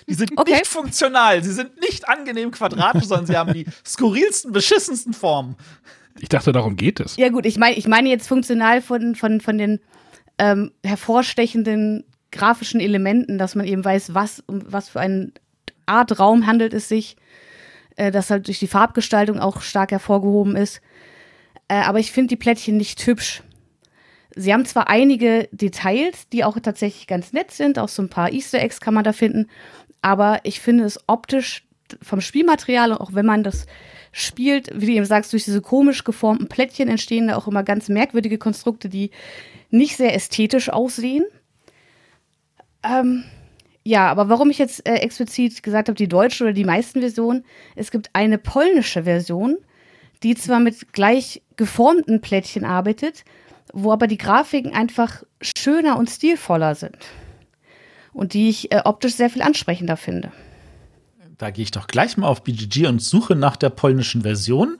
[0.07, 0.53] Die sind okay.
[0.53, 1.43] nicht funktional.
[1.43, 5.55] Sie sind nicht angenehm quadratisch, sondern sie haben die skurrilsten, beschissensten Formen.
[6.19, 7.15] Ich dachte, darum geht es.
[7.17, 9.79] Ja, gut, ich meine ich meine jetzt funktional von, von, von den
[10.37, 15.33] ähm, hervorstechenden grafischen Elementen, dass man eben weiß, was, was für einen
[15.89, 17.17] Art Raum handelt es sich,
[17.95, 20.81] äh, das halt durch die Farbgestaltung auch stark hervorgehoben ist.
[21.67, 23.43] Äh, aber ich finde die Plättchen nicht hübsch.
[24.35, 28.31] Sie haben zwar einige Details, die auch tatsächlich ganz nett sind, auch so ein paar
[28.31, 29.47] Easter Eggs kann man da finden,
[30.01, 31.65] aber ich finde es optisch
[32.01, 33.65] vom Spielmaterial, auch wenn man das
[34.11, 37.89] spielt, wie du eben sagst, durch diese komisch geformten Plättchen entstehen da auch immer ganz
[37.89, 39.11] merkwürdige Konstrukte, die
[39.71, 41.25] nicht sehr ästhetisch aussehen.
[42.83, 43.23] Ähm,
[43.84, 47.45] ja, aber warum ich jetzt äh, explizit gesagt habe, die deutsche oder die meisten Versionen,
[47.75, 49.57] es gibt eine polnische Version,
[50.23, 53.23] die zwar mit gleich geformten Plättchen arbeitet,
[53.73, 56.97] wo aber die Grafiken einfach schöner und stilvoller sind.
[58.13, 60.32] Und die ich äh, optisch sehr viel ansprechender finde.
[61.38, 64.77] Da gehe ich doch gleich mal auf BGG und suche nach der polnischen Version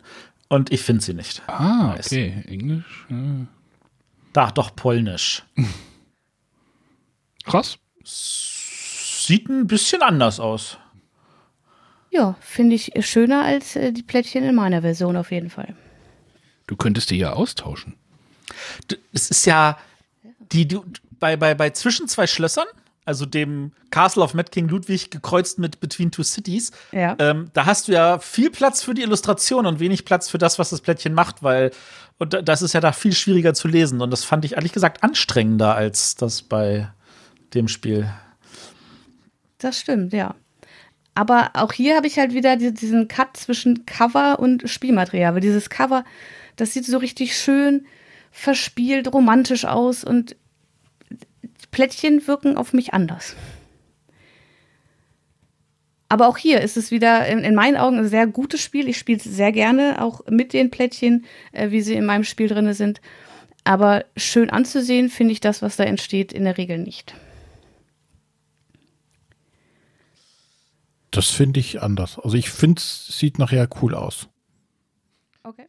[0.50, 1.42] und ich finde sie nicht.
[1.48, 2.44] Ah, okay.
[2.48, 3.06] Englisch.
[3.10, 3.48] Ja.
[4.34, 5.44] Da, doch polnisch.
[7.46, 7.78] Krass.
[9.30, 10.80] Sieht ein bisschen anders aus.
[12.10, 15.76] Ja, finde ich schöner als äh, die Plättchen in meiner Version auf jeden Fall.
[16.66, 17.94] Du könntest die ja austauschen.
[18.90, 19.78] D- Es ist ja
[20.52, 20.80] die, die
[21.20, 22.66] bei, bei, bei zwischen zwei Schlössern,
[23.06, 27.16] also dem Castle of Mad King Ludwig gekreuzt mit Between Two Cities, Ja.
[27.20, 30.58] ähm, da hast du ja viel Platz für die Illustration und wenig Platz für das,
[30.58, 31.70] was das Plättchen macht, weil
[32.18, 34.74] und da- das ist ja da viel schwieriger zu lesen und das fand ich ehrlich
[34.74, 36.92] gesagt anstrengender als das bei
[37.54, 38.10] dem Spiel.
[39.60, 40.36] Das stimmt, ja.
[41.16, 45.34] Aber auch hier habe ich halt wieder die- diesen Cut zwischen Cover und Spielmaterial.
[45.34, 46.06] Weil dieses Cover,
[46.56, 47.86] das sieht so richtig schön
[48.32, 50.36] verspielt, romantisch aus und
[51.72, 53.36] Plättchen wirken auf mich anders.
[56.08, 58.88] Aber auch hier ist es wieder in, in meinen Augen ein sehr gutes Spiel.
[58.90, 62.48] Ich spiele es sehr gerne, auch mit den Plättchen, äh, wie sie in meinem Spiel
[62.48, 63.02] drin sind.
[63.64, 67.14] Aber schön anzusehen finde ich das, was da entsteht, in der Regel nicht.
[71.12, 72.20] Das finde ich anders.
[72.20, 74.28] Also ich finde es sieht nachher cool aus.
[75.44, 75.66] Okay.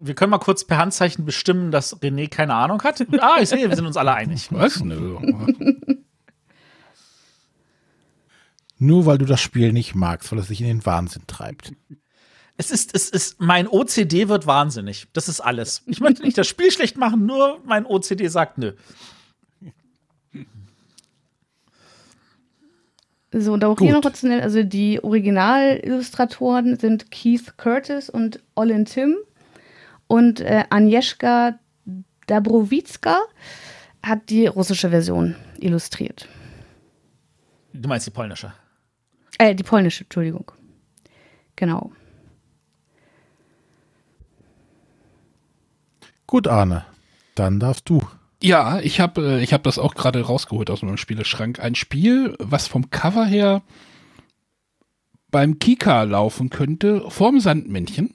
[0.00, 3.04] Wir können mal kurz per Handzeichen bestimmen, dass René keine Ahnung hat.
[3.20, 4.48] Ah, ich sehe, wir sind uns alle einig.
[4.50, 4.80] Was?
[4.80, 5.18] Nö.
[8.78, 11.72] Nur weil du das Spiel nicht magst, weil es sich in den Wahnsinn treibt.
[12.56, 15.08] Es ist, es ist, mein OCD wird wahnsinnig.
[15.12, 15.82] Das ist alles.
[15.86, 18.74] Ich möchte nicht das Spiel schlecht machen, nur mein OCD sagt nö.
[23.36, 23.86] So, und auch Gut.
[23.86, 29.16] hier noch kurz zu nennen, also die Originalillustratoren sind Keith Curtis und Olin Tim
[30.06, 31.58] und äh, Agnieszka
[32.28, 33.18] Dabrowicka
[34.04, 36.28] hat die russische Version illustriert.
[37.72, 38.52] Du meinst die polnische.
[39.38, 40.52] Äh, die polnische, Entschuldigung.
[41.56, 41.90] Genau.
[46.28, 46.84] Gut, Arne.
[47.34, 48.00] Dann darfst du.
[48.44, 51.60] Ja, ich habe äh, ich hab das auch gerade rausgeholt aus meinem Spieleschrank.
[51.60, 53.62] Ein Spiel, was vom Cover her
[55.30, 58.14] beim Kika laufen könnte, vorm Sandmännchen.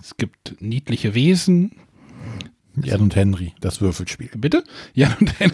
[0.00, 1.76] Es gibt niedliche Wesen.
[2.74, 4.30] Jan und Henry, das Würfelspiel.
[4.36, 4.64] Bitte?
[4.94, 5.52] Ja, und dann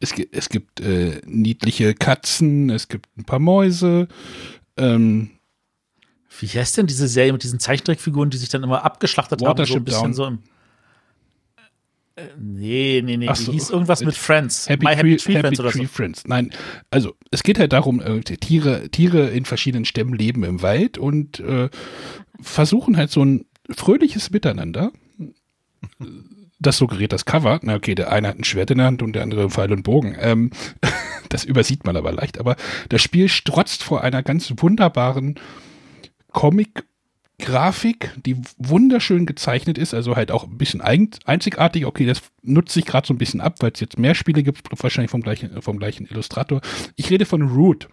[0.00, 4.08] es, gi- es gibt äh, niedliche Katzen, es gibt ein paar Mäuse.
[4.78, 5.32] Ähm,
[6.38, 9.46] Wie heißt denn diese Serie mit diesen Zeichentrickfiguren, die sich dann immer abgeschlachtet haben?
[9.46, 10.14] So Watership ein bisschen Down.
[10.14, 10.38] so im.
[12.38, 13.28] Nee, nee, nee.
[13.28, 13.52] Ach die so.
[13.52, 14.68] hieß irgendwas mit Friends.
[14.68, 15.88] Happy, My Happy Tree, Tree Happy Friends oder Tree so.
[15.88, 16.24] Friends.
[16.26, 16.50] Nein,
[16.90, 21.40] also es geht halt darum, äh, Tiere, Tiere in verschiedenen Stämmen leben im Wald und
[21.40, 21.68] äh,
[22.40, 24.92] versuchen halt so ein fröhliches Miteinander.
[26.58, 27.60] Das suggeriert das Cover.
[27.62, 29.82] Na okay, der eine hat ein Schwert in der Hand und der andere Pfeil und
[29.82, 30.16] Bogen.
[30.18, 30.50] Ähm,
[31.28, 32.38] das übersieht man aber leicht.
[32.38, 32.56] Aber
[32.88, 35.38] das Spiel strotzt vor einer ganz wunderbaren
[37.38, 41.86] Comic-Grafik, die wunderschön gezeichnet ist, also halt auch ein bisschen einzigartig.
[41.86, 44.68] Okay, das nutzt sich gerade so ein bisschen ab, weil es jetzt mehr Spiele gibt,
[44.82, 46.60] wahrscheinlich vom gleichen, vom gleichen Illustrator.
[46.96, 47.88] Ich rede von Root.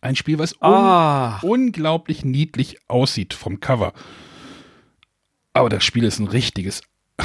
[0.00, 1.38] Ein Spiel, was Ah.
[1.42, 3.92] un unglaublich niedlich aussieht vom Cover.
[5.52, 6.82] Aber das Spiel ist ein richtiges.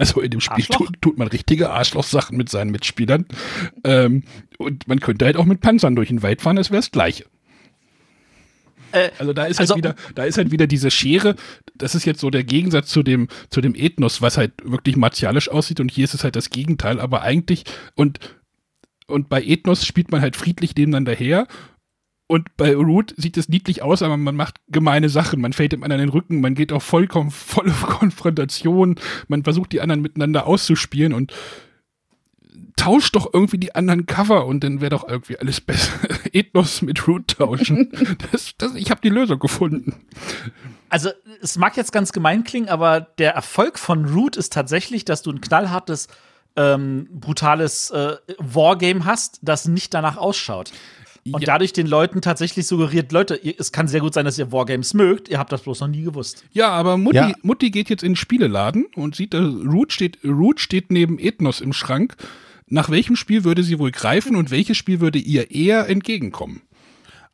[0.00, 3.26] Also in dem Spiel tut, tut man richtige Arschlochsachen mit seinen Mitspielern.
[3.82, 4.22] Ähm,
[4.56, 7.24] und man könnte halt auch mit Panzern durch den Wald fahren, das wäre das Gleiche.
[8.92, 11.34] Äh, Also da ist also- halt wieder, da ist halt wieder diese Schere.
[11.74, 15.48] Das ist jetzt so der Gegensatz zu dem, zu dem Ethnos, was halt wirklich martialisch
[15.50, 15.80] aussieht.
[15.80, 17.00] Und hier ist es halt das Gegenteil.
[17.00, 17.64] Aber eigentlich
[17.94, 18.18] und
[19.06, 21.46] und bei Ethnos spielt man halt friedlich nebeneinander her.
[22.30, 25.40] Und bei Root sieht es niedlich aus, aber man macht gemeine Sachen.
[25.40, 28.96] Man fällt dem anderen den Rücken, man geht auf vollkommen volle Konfrontation,
[29.28, 31.32] man versucht die anderen miteinander auszuspielen und
[32.76, 35.92] tauscht doch irgendwie die anderen Cover und dann wäre doch irgendwie alles besser.
[36.32, 37.90] Ethnos mit Root tauschen.
[38.32, 39.94] Das, das, ich habe die Lösung gefunden.
[40.88, 41.10] Also,
[41.42, 45.30] es mag jetzt ganz gemein klingen, aber der Erfolg von Root ist tatsächlich, dass du
[45.30, 46.08] ein knallhartes,
[46.56, 50.72] ähm, brutales äh, Wargame hast, das nicht danach ausschaut.
[51.30, 51.46] Und Ja.
[51.46, 54.94] dadurch den Leuten tatsächlich suggeriert, Leute, ihr, es kann sehr gut sein, dass ihr Wargames
[54.94, 56.44] mögt, ihr habt das bloß noch nie gewusst.
[56.52, 57.32] Ja, aber Mutti, Ja.
[57.42, 61.72] Mutti geht jetzt in den Spieleladen und sieht, Root steht, Root steht neben Ethnos im
[61.74, 62.16] Schrank.
[62.70, 66.62] Nach welchem Spiel würde sie wohl greifen und welches Spiel würde ihr eher entgegenkommen?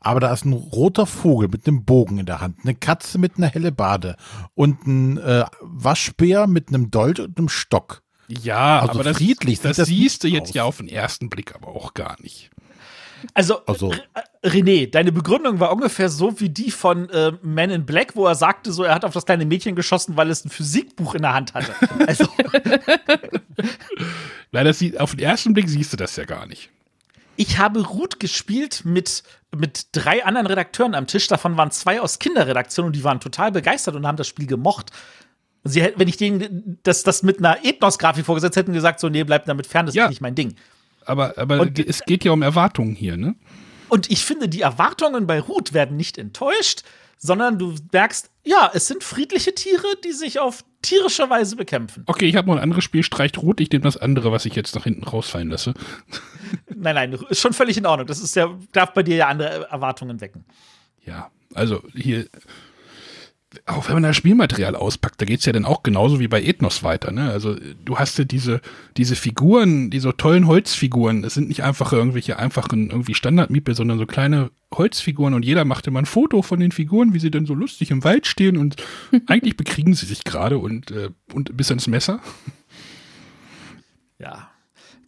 [0.01, 3.39] Aber da ist ein roter Vogel mit einem Bogen in der Hand, eine Katze mit
[3.39, 4.16] einer Hellebade
[4.55, 8.03] und ein äh, Waschbär mit einem Dolch und einem Stock.
[8.28, 10.55] Ja, Also aber das, friedlich sieht das, das siehst du jetzt aus.
[10.55, 12.51] ja auf den ersten Blick aber auch gar nicht.
[13.33, 17.87] Also, Also- R- René, deine Begründung war ungefähr so wie die von äh, Man in
[17.87, 20.51] Black, wo er sagte, so er hat auf das kleine Mädchen geschossen, weil es ein
[20.51, 21.72] Physikbuch in der Hand hatte.
[22.07, 22.27] Also,
[24.53, 26.70] Leider sieht, auf den ersten Blick siehst du das ja gar nicht.
[27.37, 29.22] ich habe Root gespielt mit,
[29.57, 31.27] mit drei anderen Redakteuren am Tisch.
[31.27, 34.91] Davon waren zwei aus Kinderredaktion und die waren total begeistert und haben das Spiel gemocht.
[35.64, 39.49] Sie wenn ich denen das, das mit einer Ethnos-Grafik vorgesetzt hätten, gesagt, so, nee, bleibt
[39.49, 40.05] damit fern, das Ja.
[40.05, 40.55] ist nicht mein Ding.
[41.07, 43.35] Aber, aber Und- es geht ja um Erwartungen hier, ne?
[43.89, 46.83] Und ich finde, die Erwartungen bei Root werden nicht enttäuscht,
[47.19, 52.03] sondern du merkst, ja, es sind friedliche Tiere, die sich auf tierische Weise bekämpfen.
[52.07, 54.55] Okay, ich habe noch ein anderes Spiel, streicht rot, ich nehme das andere, was ich
[54.55, 55.75] jetzt nach hinten rausfallen lasse.
[56.75, 58.07] Nein, nein, ist schon völlig in Ordnung.
[58.07, 60.45] Das ist ja, darf bei dir ja andere Erwartungen wecken.
[61.07, 62.27] Ja, also hier,
[63.67, 66.83] auch wenn man das Spielmaterial auspackt, da geht's ja dann auch genauso wie bei Ethnos
[66.83, 67.13] weiter.
[67.13, 67.31] Ne?
[67.31, 68.61] Also du hast ja diese,
[68.97, 74.07] diese Figuren, diese tollen Holzfiguren, es sind nicht einfach irgendwelche einfachen irgendwie Standardmiepel, sondern so
[74.07, 77.55] kleine Holzfiguren und jeder macht immer ein Foto von den Figuren, wie sie dann so
[77.55, 78.77] lustig im Wald stehen und
[79.27, 82.21] eigentlich bekriegen sie sich gerade und, äh, und bis ans Messer.
[84.19, 84.54] Ja.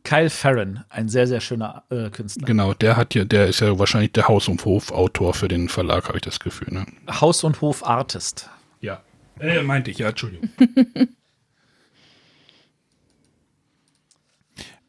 [0.07, 2.47] Kyle Farron, ein sehr, sehr schöner äh, Künstler.
[2.47, 6.07] Genau, der hat ja, der ist ja wahrscheinlich der Haus- und Hofautor für den Verlag,
[6.07, 6.73] habe ich das Gefühl.
[6.73, 6.87] Ne?
[7.11, 8.49] Haus- und Hof-Artist.
[8.81, 9.03] Ja.
[9.41, 10.49] Äh, meinte ich, ja, Entschuldigung.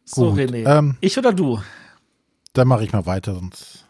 [0.10, 0.66] So, Gut, René.
[0.66, 1.62] ähm, ich oder du?
[2.54, 3.86] Dann mache ich mal weiter, sonst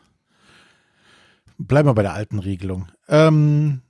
[1.60, 2.88] bleiben wir bei der alten Regelung.
[3.08, 3.82] Ähm,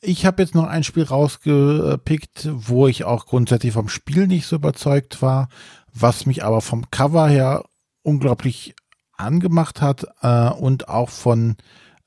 [0.00, 4.56] ich habe jetzt noch ein Spiel rausgepickt, wo ich auch grundsätzlich vom Spiel nicht so
[4.56, 5.48] überzeugt war,
[5.94, 7.64] was mich aber vom Cover her
[8.02, 8.74] unglaublich
[9.16, 11.56] angemacht hat äh, und auch von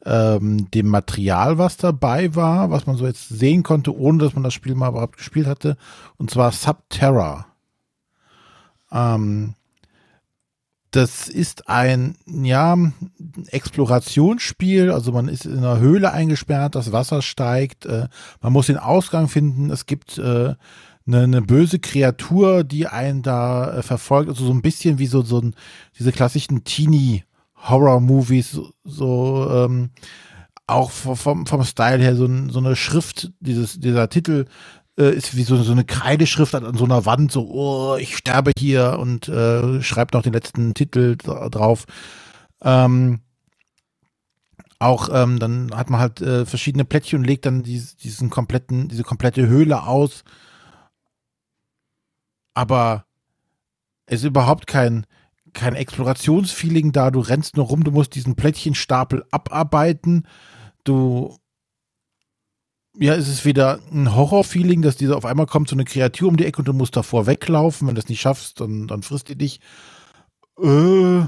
[0.06, 4.44] ähm, dem Material, was dabei war, was man so jetzt sehen konnte, ohne dass man
[4.44, 5.78] das Spiel mal überhaupt gespielt hatte,
[6.18, 7.46] und zwar Subterra.
[8.92, 9.56] Ähm,
[10.92, 12.78] das ist ein, ja,
[13.48, 14.92] Explorationsspiel.
[14.92, 18.08] Also man ist in einer Höhle eingesperrt, das Wasser steigt, äh,
[18.42, 19.72] man muss den Ausgang finden.
[19.72, 20.54] Es gibt äh,
[21.06, 24.30] eine, eine böse Kreatur, die einen da äh, verfolgt.
[24.30, 25.56] Also so ein bisschen wie so, so ein,
[25.97, 29.89] diese klassischen Teenie-Horror-Movies, so, so ähm,
[30.68, 34.45] auch vom, vom, Style her so, so eine Schrift, dieses, dieser Titel
[34.97, 38.51] äh, ist wie so, so eine Kreideschrift an, so einer Wand, so, oh, ich sterbe
[38.58, 41.86] hier und äh, schreibt noch den letzten Titel dra- drauf.
[42.62, 43.20] Ähm,
[44.80, 48.89] auch ähm, dann hat man halt äh, verschiedene Plättchen und legt dann dies, diesen kompletten,
[48.89, 50.24] diese komplette Höhle aus.
[52.54, 53.06] Aber
[54.06, 55.06] es ist überhaupt kein,
[55.54, 57.12] kein Explorationsfeeling da.
[57.12, 60.28] Du rennst nur rum, du musst diesen Plättchenstapel abarbeiten.
[60.84, 61.38] Du
[62.97, 66.38] ja, es ist wieder ein Horrorfeeling, dass diese auf einmal kommt so eine Kreatur um
[66.38, 67.88] die Ecke und du musst davor weglaufen.
[67.88, 69.60] Wenn du das nicht schaffst, dann, dann frisst die dich.
[70.62, 71.22] Äh,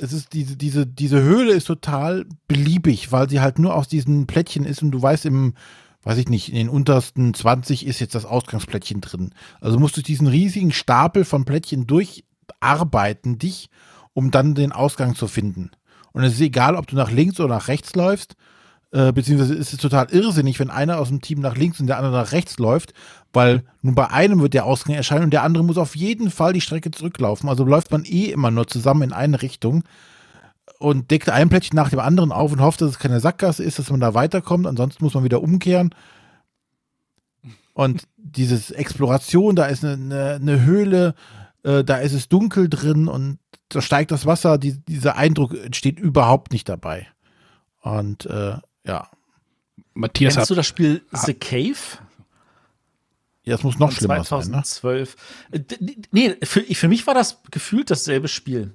[0.00, 4.26] es ist diese, diese, diese Höhle ist total beliebig, weil sie halt nur aus diesen
[4.26, 5.54] Plättchen ist und du weißt im,
[6.02, 9.34] weiß ich nicht, in den untersten 20 ist jetzt das Ausgangsplättchen drin.
[9.60, 13.70] Also musst du diesen riesigen Stapel von Plättchen durcharbeiten, dich,
[14.14, 15.70] um dann den Ausgang zu finden.
[16.12, 18.36] Und es ist egal, ob du nach links oder nach rechts läufst,
[18.92, 21.96] äh, beziehungsweise ist es total irrsinnig, wenn einer aus dem Team nach links und der
[21.96, 22.92] andere nach rechts läuft,
[23.32, 26.52] weil nun bei einem wird der Ausgang erscheinen und der andere muss auf jeden Fall
[26.52, 27.48] die Strecke zurücklaufen.
[27.48, 29.84] Also läuft man eh immer nur zusammen in eine Richtung
[30.82, 33.78] und deckt ein Plättchen nach dem anderen auf und hofft, dass es keine Sackgasse ist,
[33.78, 34.66] dass man da weiterkommt.
[34.66, 35.94] Ansonsten muss man wieder umkehren.
[37.72, 41.14] Und dieses Exploration, da ist eine, eine, eine Höhle,
[41.62, 44.58] äh, da ist es dunkel drin und da steigt das Wasser.
[44.58, 47.06] Die, dieser Eindruck entsteht überhaupt nicht dabei.
[47.80, 49.08] Und äh, ja,
[49.94, 51.78] Matthias Kennst du das Spiel The Cave?
[53.44, 54.50] ja, es muss noch schlimmer sein.
[54.50, 54.62] Ne?
[54.62, 55.16] 2012.
[55.52, 55.60] Äh,
[56.10, 58.74] Nee, für, für mich war das gefühlt dasselbe Spiel.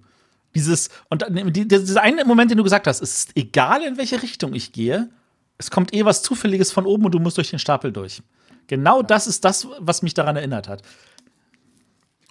[0.55, 4.53] Dieses, und dieser eine Moment, den du gesagt hast, es ist egal, in welche Richtung
[4.53, 5.09] ich gehe,
[5.57, 8.23] es kommt eh was Zufälliges von oben und du musst durch den Stapel durch.
[8.67, 10.81] Genau das ist das, was mich daran erinnert hat.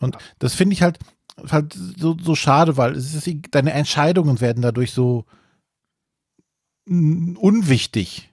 [0.01, 0.99] Und das finde ich halt,
[1.51, 5.25] halt so, so schade, weil es ist, deine Entscheidungen werden dadurch so
[6.89, 8.33] unwichtig.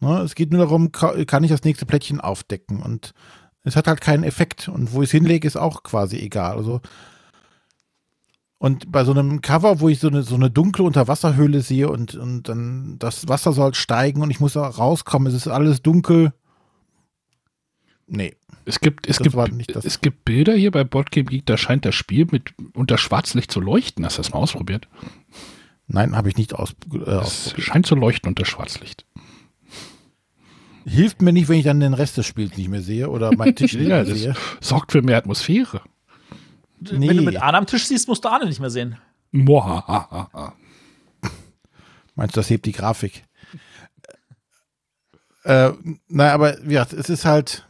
[0.00, 0.20] Ne?
[0.20, 3.12] Es geht nur darum, ka- kann ich das nächste Plättchen aufdecken und
[3.62, 6.56] es hat halt keinen Effekt und wo ich es hinlege, ist auch quasi egal.
[6.56, 6.80] Also
[8.62, 12.14] und bei so einem Cover, wo ich so eine, so eine dunkle Unterwasserhöhle sehe und,
[12.14, 16.32] und dann das Wasser soll steigen und ich muss rauskommen, es ist alles dunkel.
[18.06, 18.36] Nee.
[18.64, 19.34] es gibt, es gibt,
[19.84, 23.58] es gibt Bilder hier bei Boardgame Geek, da scheint das Spiel mit unter Schwarzlicht zu
[23.58, 24.04] leuchten.
[24.04, 24.86] Hast du das mal ausprobiert?
[25.88, 29.06] Nein, habe ich nicht aus, äh, Es scheint zu leuchten unter Schwarzlicht.
[30.86, 33.56] Hilft mir nicht, wenn ich dann den Rest des Spiels nicht mehr sehe oder meinen
[33.56, 34.34] Tisch nicht Ja, mehr sehe.
[34.60, 35.80] das sorgt für mehr Atmosphäre.
[36.90, 37.08] Nee.
[37.08, 38.98] Wenn du mit Arne am Tisch siehst, musst du Arne nicht mehr sehen.
[39.30, 40.54] Mohahaha.
[42.14, 43.24] Meinst du, das hebt die Grafik?
[45.44, 45.72] Äh,
[46.08, 47.66] naja, aber ja, es ist halt.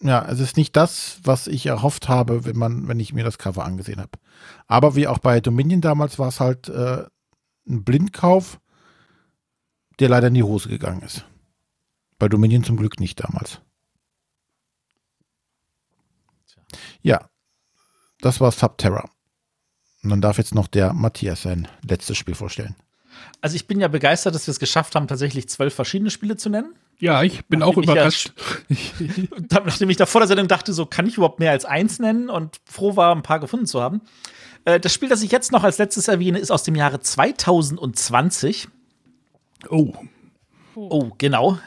[0.00, 3.38] ja, es ist nicht das, was ich erhofft habe, wenn man, wenn ich mir das
[3.38, 4.18] Cover angesehen habe.
[4.66, 7.04] Aber wie auch bei Dominion damals war es halt äh,
[7.68, 8.60] ein Blindkauf,
[10.00, 11.24] der leider in die Hose gegangen ist.
[12.18, 13.60] Bei Dominion zum Glück nicht damals.
[17.02, 17.28] Ja,
[18.22, 19.10] das war Subterra.
[20.02, 22.74] Und dann darf jetzt noch der Matthias sein letztes Spiel vorstellen.
[23.40, 26.48] Also ich bin ja begeistert, dass wir es geschafft haben, tatsächlich zwölf verschiedene Spiele zu
[26.48, 26.74] nennen.
[26.98, 28.32] Ja, ich bin auch Nachdem ich ja überrascht.
[29.64, 32.30] Nachdem ich da vor der Sendung dachte, so kann ich überhaupt mehr als eins nennen
[32.30, 34.00] und froh war, ein paar gefunden zu haben.
[34.64, 38.68] Äh, Das Spiel, das ich jetzt noch als letztes erwähne, ist aus dem Jahre 2020.
[39.68, 39.92] oh,
[40.74, 41.58] Oh, genau.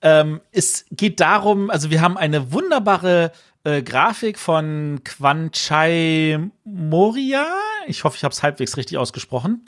[0.00, 3.32] Ähm, es geht darum, also wir haben eine wunderbare
[3.68, 7.46] äh, Grafik von Kwanchai Moria.
[7.86, 9.66] Ich hoffe, ich habe es halbwegs richtig ausgesprochen.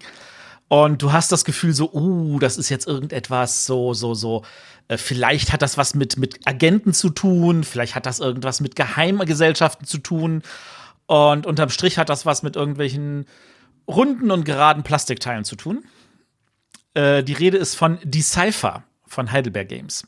[0.69, 4.43] Und du hast das Gefühl so, uh, das ist jetzt irgendetwas so, so, so.
[4.89, 8.77] Äh, vielleicht hat das was mit, mit Agenten zu tun, vielleicht hat das irgendwas mit
[8.77, 10.43] Geheimgesellschaften zu tun.
[11.07, 13.27] Und unterm Strich hat das was mit irgendwelchen
[13.89, 15.85] runden und geraden Plastikteilen zu tun.
[16.95, 20.07] Äh, die Rede ist von Decipher von Heidelberg Games.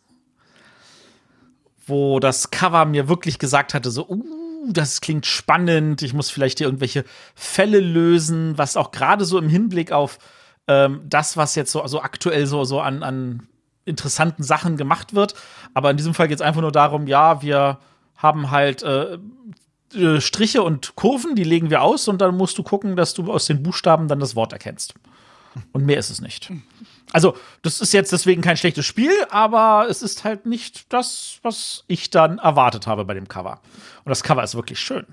[1.87, 6.59] Wo das Cover mir wirklich gesagt hatte, so, uh, das klingt spannend, ich muss vielleicht
[6.59, 7.05] hier irgendwelche
[7.35, 10.19] Fälle lösen, was auch gerade so im Hinblick auf
[10.69, 13.49] ähm, das, was jetzt so, so aktuell so, so an, an
[13.85, 15.35] interessanten Sachen gemacht wird.
[15.75, 17.79] Aber in diesem Fall geht es einfach nur darum, ja, wir
[18.17, 19.19] haben halt äh,
[19.95, 23.31] äh, Striche und Kurven, die legen wir aus und dann musst du gucken, dass du
[23.33, 24.95] aus den Buchstaben dann das Wort erkennst.
[25.73, 26.51] Und mehr ist es nicht.
[27.13, 31.85] Also, das ist jetzt deswegen kein schlechtes Spiel, aber es ist halt nicht das, was
[31.87, 33.61] ich dann erwartet habe bei dem Cover.
[34.05, 35.07] Und das Cover ist wirklich schön.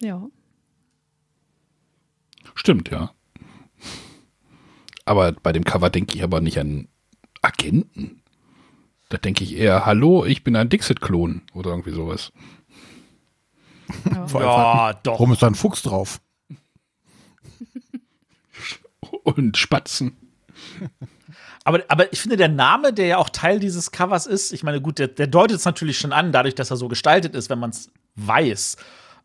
[0.00, 0.22] Ja.
[2.54, 3.12] stimmt, ja.
[5.04, 6.88] Aber bei dem Cover denke ich aber nicht an
[7.42, 8.22] Agenten.
[9.08, 12.32] Da denke ich eher, hallo, ich bin ein Dixit-Klon oder irgendwie sowas.
[14.10, 14.26] ja.
[14.28, 15.12] Vor allem, doch.
[15.14, 16.20] Warum ist da ein Fuchs drauf?
[19.24, 20.16] Und Spatzen.
[21.66, 24.82] Aber, aber ich finde, der Name, der ja auch Teil dieses Covers ist, ich meine,
[24.82, 27.58] gut, der, der deutet es natürlich schon an, dadurch, dass er so gestaltet ist, wenn
[27.58, 28.76] man es weiß.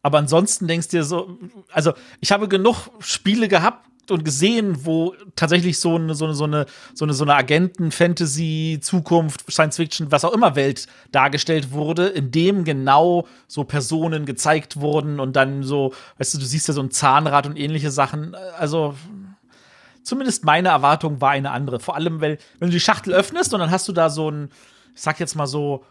[0.02, 1.38] Aber ansonsten denkst du dir so,
[1.72, 6.46] also ich habe genug Spiele gehabt und gesehen, wo tatsächlich so eine, so eine, so
[6.46, 12.32] eine, so eine, so eine Agenten-Fantasy, Zukunft, Science-Fiction, was auch immer Welt dargestellt wurde, in
[12.32, 16.82] dem genau so Personen gezeigt wurden und dann so, weißt du, du siehst ja so
[16.82, 18.36] ein Zahnrad und ähnliche Sachen.
[18.58, 18.96] Also
[20.04, 21.80] zumindest meine Erwartung war eine andere.
[21.80, 24.50] Vor allem, weil, wenn du die Schachtel öffnest und dann hast du da so ein,
[24.96, 25.86] ich sag jetzt mal so,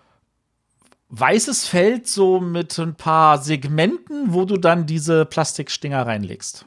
[1.10, 6.66] weißes Feld so mit ein paar Segmenten, wo du dann diese Plastikstinger reinlegst.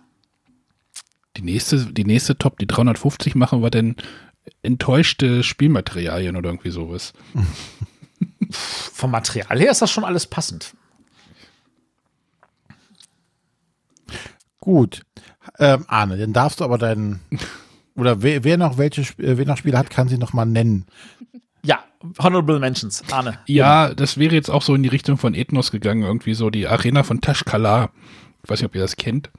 [1.37, 3.95] Die nächste, die nächste Top, die 350 machen wir denn
[4.63, 7.13] enttäuschte Spielmaterialien oder irgendwie sowas.
[8.51, 10.73] Vom Material her ist das schon alles passend.
[14.59, 15.01] Gut.
[15.59, 17.19] Ähm, Arne, dann darfst du aber deinen.
[17.95, 20.85] Oder wer, wer noch welche äh, wer noch Spiele hat, kann sie noch mal nennen.
[21.63, 21.79] Ja,
[22.19, 23.39] Honorable Mentions, Arne.
[23.47, 26.67] Ja, das wäre jetzt auch so in die Richtung von Ethnos gegangen, irgendwie so die
[26.67, 27.91] Arena von Tashkala.
[28.43, 29.29] Ich weiß nicht, ob ihr das kennt.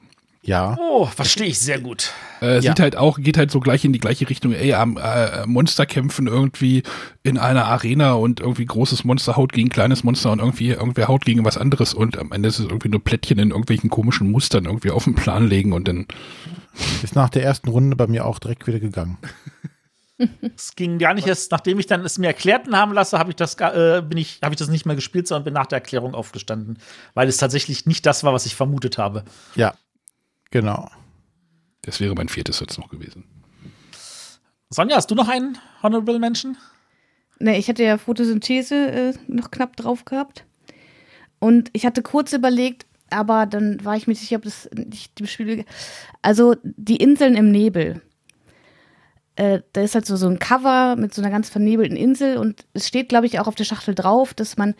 [0.45, 0.77] Ja.
[0.79, 2.11] Oh, verstehe ich sehr gut.
[2.41, 2.61] Äh, Ja.
[2.61, 5.85] Sieht halt auch, geht halt so gleich in die gleiche Richtung, ey, am äh, Monster
[5.85, 6.83] kämpfen irgendwie
[7.23, 11.23] in einer Arena und irgendwie großes Monster haut gegen kleines Monster und irgendwie irgendwer haut
[11.23, 14.65] gegen was anderes und am Ende ist es irgendwie nur Plättchen in irgendwelchen komischen Mustern
[14.65, 16.07] irgendwie auf den Plan legen und dann
[17.03, 19.17] Ist nach der ersten Runde bei mir auch direkt wieder gegangen.
[20.55, 23.35] Es ging gar nicht erst, nachdem ich dann es mir erklärten haben lasse, habe ich
[23.35, 25.79] das gar- äh, bin ich habe ich das nicht mehr gespielt, sondern bin nach der
[25.79, 26.77] Erklärung aufgestanden,
[27.15, 29.23] weil es tatsächlich nicht das war, was ich vermutet habe.
[29.55, 29.73] Ja.
[30.53, 30.87] Genau.
[31.81, 33.23] das wäre mein viertes jetzt noch gewesen.
[34.69, 36.57] Sonja, hast du noch einen Honorable Mention?
[37.39, 40.45] Ne, ich hatte ja Photosynthese äh, noch knapp drauf gehabt.
[41.39, 45.17] Und ich hatte kurz überlegt, aber dann war ich mir nicht sicher, ob das nicht
[45.17, 45.65] die Spiele.
[46.21, 48.03] Also die Inseln im Nebel.
[49.35, 52.67] Äh, da ist halt so, so ein Cover mit so einer ganz vernebelten Insel und
[52.73, 54.75] es steht, glaube ich, auch auf der Schachtel drauf, dass man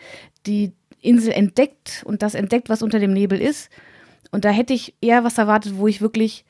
[0.46, 3.70] die Insel entdeckt und das entdeckt, was unter dem Nebel ist.
[4.34, 6.44] Und da hätte ich eher was erwartet, wo ich wirklich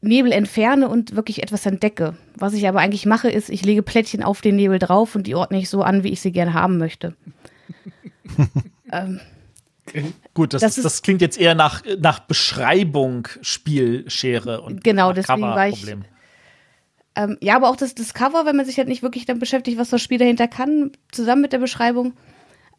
[0.00, 2.16] Nebel entferne und wirklich etwas entdecke.
[2.36, 5.34] Was ich aber eigentlich mache, ist, ich lege Plättchen auf den Nebel drauf und die
[5.34, 7.14] ordne ich so an, wie ich sie gerne haben möchte.
[8.92, 9.20] ähm,
[10.34, 15.40] Gut, das, Das ist- das klingt jetzt eher nach, nach Beschreibung Spielschere und Genau, deswegen
[15.40, 16.04] war ich- Coverproblem.
[17.16, 19.78] ähm, ja, aber auch das, das Cover, wenn man sich halt nicht wirklich damit beschäftigt,
[19.78, 22.12] was das Spiel dahinter kann, zusammen mit der Beschreibung.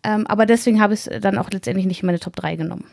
[0.04, 2.86] Ähm, aber deswegen habe ich es dann auch letztendlich nicht in meine Top 3 genommen.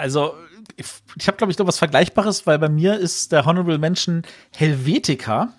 [0.00, 0.34] Also,
[0.76, 0.86] ich,
[1.16, 4.22] ich habe, glaube ich, noch was Vergleichbares, weil bei mir ist der Honorable Mention
[4.56, 5.52] Helvetica.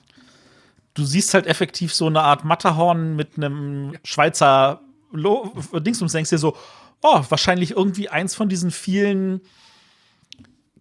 [0.94, 4.82] du siehst halt effektiv so eine Art Matterhorn mit einem Schweizer
[5.12, 6.56] Lo Dings und denkst dir so,
[7.02, 9.42] oh, wahrscheinlich irgendwie eins von diesen vielen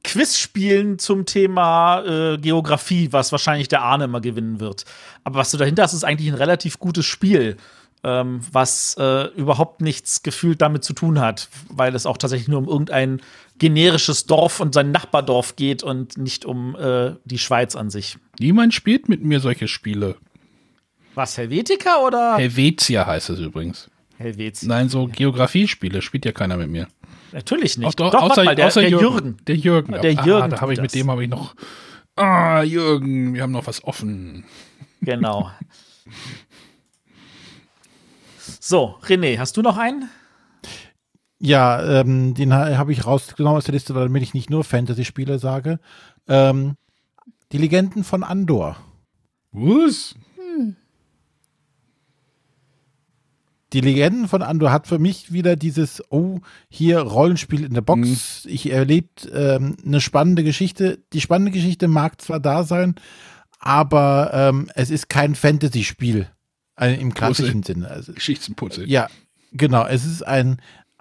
[0.02, 4.84] Quizspielen zum Thema äh, Geografie, was wahrscheinlich der Arne immer gewinnen wird.
[5.24, 7.56] Aber was du dahinter hast, ist eigentlich ein relativ gutes Spiel,
[8.02, 12.58] ähm, was äh, überhaupt nichts gefühlt damit zu tun hat, weil es auch tatsächlich nur
[12.58, 13.20] um irgendein
[13.58, 18.16] generisches Dorf und sein Nachbardorf geht und nicht um äh, die Schweiz an sich.
[18.38, 20.16] Niemand spielt mit mir solche Spiele.
[21.14, 22.36] Was, Helvetica oder?
[22.36, 23.90] Helvetia heißt es übrigens.
[24.16, 24.68] Helvetia.
[24.68, 26.88] Nein, so Geografiespiele spielt ja keiner mit mir.
[27.32, 27.88] Natürlich nicht.
[27.88, 29.04] Auch doch, Doch, außer, mal, der, außer der Jürgen.
[29.04, 29.36] Jürgen.
[29.46, 29.92] Der Jürgen.
[29.92, 31.54] Der Jürgen Ah, da habe ich mit dem habe ich noch.
[32.16, 34.44] Ah, Jürgen, wir haben noch was offen.
[35.00, 35.50] Genau.
[38.60, 40.08] So, René, hast du noch einen?
[41.38, 45.38] Ja, ähm, den ha- habe ich rausgenommen aus der Liste, damit ich nicht nur Fantasy-Spiele
[45.38, 45.78] sage.
[46.28, 46.76] Ähm,
[47.52, 48.76] die Legenden von Andor.
[49.52, 50.14] Was?
[53.72, 58.44] Die Legenden von Andor hat für mich wieder dieses, oh, hier Rollenspiel in der Box.
[58.46, 60.98] Ich erlebt ähm, eine spannende Geschichte.
[61.12, 62.96] Die spannende Geschichte mag zwar da sein,
[63.60, 66.28] aber ähm, es ist kein Fantasy-Spiel
[66.80, 67.88] äh, im klassischen Sinne.
[67.88, 68.84] Also, Geschichtsputze.
[68.84, 69.08] ja,
[69.52, 69.84] genau.
[69.86, 70.60] Es ist ein,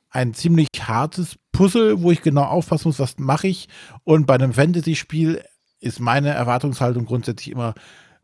[0.10, 3.70] ein ziemlich hartes Puzzle, wo ich genau aufpassen muss, was mache ich.
[4.04, 5.44] Und bei einem Fantasy-Spiel
[5.80, 7.74] ist meine Erwartungshaltung grundsätzlich immer,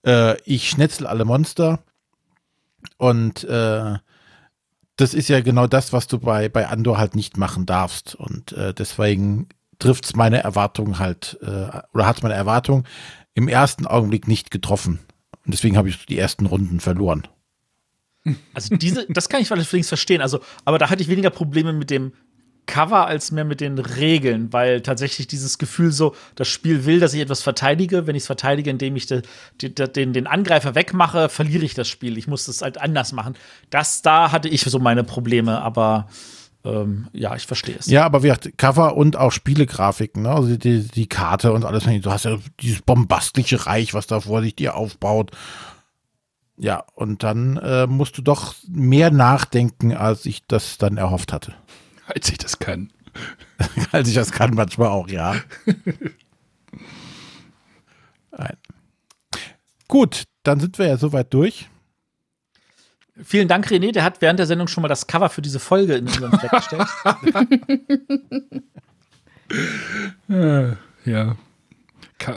[0.05, 1.79] äh, ich schnetzel alle Monster.
[2.97, 3.95] Und äh,
[4.97, 8.15] das ist ja genau das, was du bei, bei Andor halt nicht machen darfst.
[8.15, 9.47] Und äh, deswegen
[9.79, 12.85] trifft es meine Erwartung halt, äh, oder hat meine Erwartung
[13.33, 14.99] im ersten Augenblick nicht getroffen.
[15.45, 17.27] Und deswegen habe ich die ersten Runden verloren.
[18.53, 20.21] Also diese, das kann ich allerdings verstehen.
[20.21, 22.13] Also, aber da hatte ich weniger Probleme mit dem
[22.65, 27.13] Cover als mehr mit den Regeln, weil tatsächlich dieses Gefühl so, das Spiel will, dass
[27.13, 28.07] ich etwas verteidige.
[28.07, 29.21] Wenn ich es verteidige, indem ich de,
[29.61, 32.17] de, de, den, den Angreifer wegmache, verliere ich das Spiel.
[32.17, 33.35] Ich muss das halt anders machen.
[33.69, 36.07] Das, da hatte ich so meine Probleme, aber
[36.63, 37.85] ähm, ja, ich verstehe es.
[37.85, 40.31] Ja, aber wie gesagt, Cover und auch Spielegrafiken, ne?
[40.31, 41.83] also die, die Karte und alles.
[41.83, 45.31] Du hast ja dieses bombastische Reich, was da vor sich dir aufbaut.
[46.57, 51.53] Ja, und dann äh, musst du doch mehr nachdenken, als ich das dann erhofft hatte.
[52.07, 52.93] Als ich das kann.
[53.91, 55.37] als ich das kann, manchmal auch, ja.
[58.37, 58.57] Nein.
[59.87, 61.67] Gut, dann sind wir ja soweit durch.
[63.23, 63.91] Vielen Dank, René.
[63.91, 66.51] Der hat während der Sendung schon mal das Cover für diese Folge in unseren Slack
[66.51, 66.87] gestellt.
[71.05, 71.37] Ja.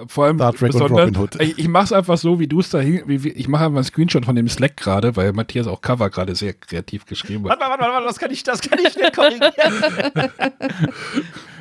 [0.08, 1.40] Vor allem Star Trek und besonders, Robin Hood.
[1.40, 3.64] ich, ich mache es einfach so, wie du es da hin, wie, wie, ich mache
[3.64, 7.48] einfach einen Screenshot von dem Slack gerade, weil Matthias auch Cover gerade sehr kreativ geschrieben
[7.48, 7.58] hat.
[7.60, 9.52] warte, warte, warte, warte, das kann ich, das kann ich schnell korrigieren.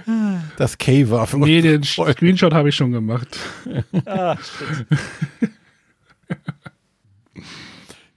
[0.55, 3.38] Das K war für Nee, den Screenshot habe ich schon gemacht.
[4.05, 4.38] ah.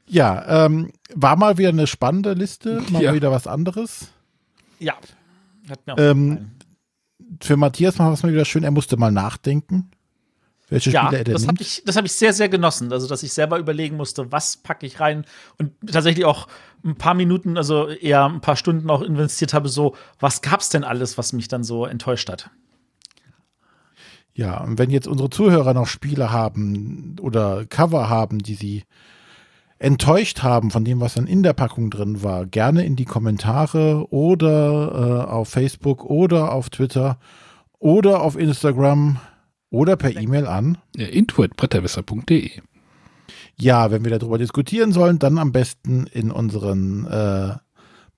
[0.07, 3.15] Ja, ähm, war mal wieder eine spannende Liste, mal Ja.
[3.15, 4.09] wieder was anderes.
[4.79, 4.95] Ja.
[5.69, 6.51] Hat mir auch Ähm, gefallen.
[7.43, 9.91] Für Matthias war es mal wieder schön, er musste mal nachdenken,
[10.69, 12.93] welche Ja, Spiele er denn das habe ich, das hab ich sehr, sehr genossen.
[12.93, 15.25] Also, dass ich selber überlegen musste, was packe ich rein.
[15.59, 16.49] Und tatsächlich auch
[16.85, 20.85] ein paar Minuten, also eher ein paar Stunden auch investiert habe, so, was gab's denn
[20.85, 22.51] alles, was mich dann so enttäuscht hat?
[24.35, 28.85] Ja, und wenn jetzt unsere Zuhörer noch Spiele haben oder Cover haben, die sie
[29.81, 34.13] enttäuscht haben von dem, was dann in der Packung drin war, gerne in die Kommentare
[34.13, 37.19] oder äh, auf Facebook oder auf Twitter
[37.79, 39.19] oder auf Instagram
[39.71, 40.79] oder per E-Mail an.
[40.97, 42.61] Ja, info.bretterwisser.de.
[43.57, 47.55] Ja, wenn wir darüber diskutieren sollen, dann am besten in unseren äh,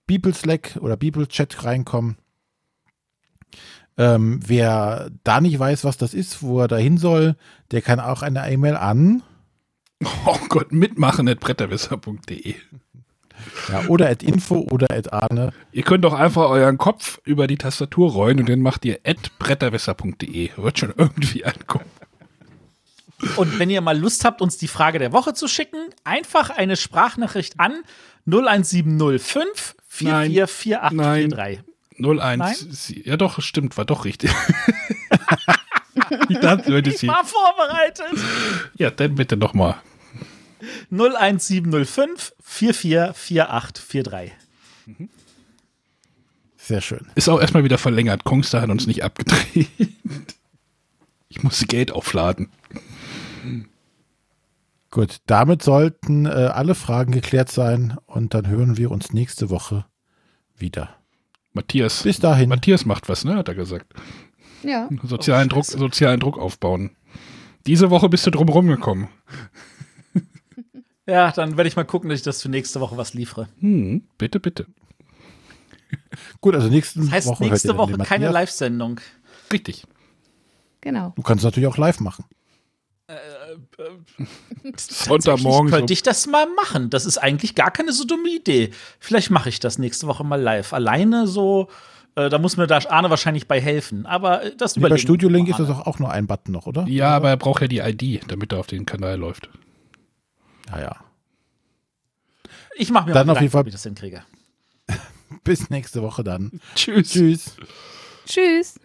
[0.09, 2.16] People Slack oder People Chat reinkommen.
[3.97, 7.36] Ähm, wer da nicht weiß, was das ist, wo er da hin soll,
[7.70, 9.23] der kann auch eine E-Mail an
[10.27, 12.55] Oh Gott, mitmachen at bretterwisser.de.
[13.69, 15.53] ja, oder at info oder at arne.
[15.73, 19.39] Ihr könnt doch einfach euren Kopf über die Tastatur rollen und dann macht ihr at
[19.39, 20.51] bretterwisser.de.
[20.57, 21.87] Wird schon irgendwie ankommen.
[23.37, 26.77] Und wenn ihr mal Lust habt, uns die Frage der Woche zu schicken, einfach eine
[26.77, 27.83] Sprachnachricht an
[28.27, 31.61] 01705 444843.
[31.99, 32.39] 01.
[32.39, 33.03] Nein?
[33.05, 34.33] Ja doch, stimmt, war doch richtig.
[36.29, 38.19] ich dachte, Ich war vorbereitet.
[38.77, 39.77] Ja, dann bitte nochmal.
[40.90, 44.32] 01705 444843.
[46.56, 47.06] Sehr schön.
[47.16, 48.24] Ist auch erstmal wieder verlängert.
[48.24, 49.68] Kongstar hat uns nicht abgedreht.
[51.28, 52.51] Ich musste Geld aufladen.
[54.90, 59.86] Gut, damit sollten äh, alle Fragen geklärt sein und dann hören wir uns nächste Woche
[60.55, 60.94] wieder.
[61.55, 62.02] Matthias.
[62.02, 62.51] Bis dahin.
[62.51, 63.36] Matthias macht was, ne?
[63.36, 63.94] Hat er gesagt.
[64.62, 64.89] Ja.
[65.02, 66.90] Sozialen, Druck, sozialen Druck aufbauen.
[67.66, 69.09] Diese Woche bist du drum rumgekommen.
[71.07, 73.49] Ja, dann werde ich mal gucken, dass ich das für nächste Woche was liefere.
[73.61, 74.66] Hm, bitte, bitte.
[76.41, 77.45] Gut, also nächste Das heißt, Woche.
[77.45, 78.31] nächste Woche keine.
[78.31, 79.01] Live-Sendung.
[79.53, 79.85] Richtig.
[80.81, 81.12] Genau.
[81.16, 82.24] Du kannst natürlich auch live machen.
[84.77, 85.70] Sonntagmorgen.
[85.70, 86.91] könnte ich das mal machen.
[86.91, 88.70] Das ist eigentlich gar keine so dumme Idee.
[88.99, 90.73] Vielleicht mache ich das nächste Woche mal live.
[90.73, 91.69] Alleine so,
[92.15, 94.07] äh, da muss mir da Arne wahrscheinlich bei helfen.
[94.07, 96.53] Aber äh, das Nee, bei überlegen Studio wir Link ist das auch nur ein Button
[96.53, 96.87] noch, oder?
[96.89, 99.49] ja, aber er braucht ja die ID, damit er auf den Kanal läuft.
[100.70, 100.97] Ja, ja.
[102.76, 104.22] Ich mache mir Dann auf jeden Fall- wie ich das hinkriege.
[105.44, 106.60] Bis nächste Woche dann.
[106.74, 107.10] Tschüss.
[107.10, 107.56] Tschüss.
[108.26, 108.80] Tschüss.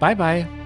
[0.00, 0.65] Bye, bye.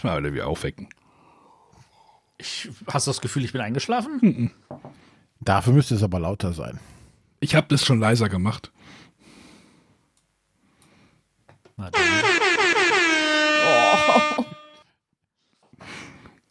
[0.00, 0.88] Erstmal alle wieder aufwecken.
[2.38, 4.50] Ich, hast du das Gefühl, ich bin eingeschlafen?
[5.40, 6.80] Dafür müsste es aber lauter sein.
[7.40, 8.72] Ich habe das schon leiser gemacht.
[11.76, 12.02] Na dann.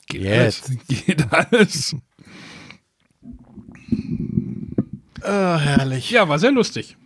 [0.05, 0.69] Geht Jetzt.
[0.69, 0.87] alles.
[0.87, 1.95] Geht alles.
[5.23, 6.11] Ah, herrlich.
[6.11, 6.97] Ja, war sehr lustig.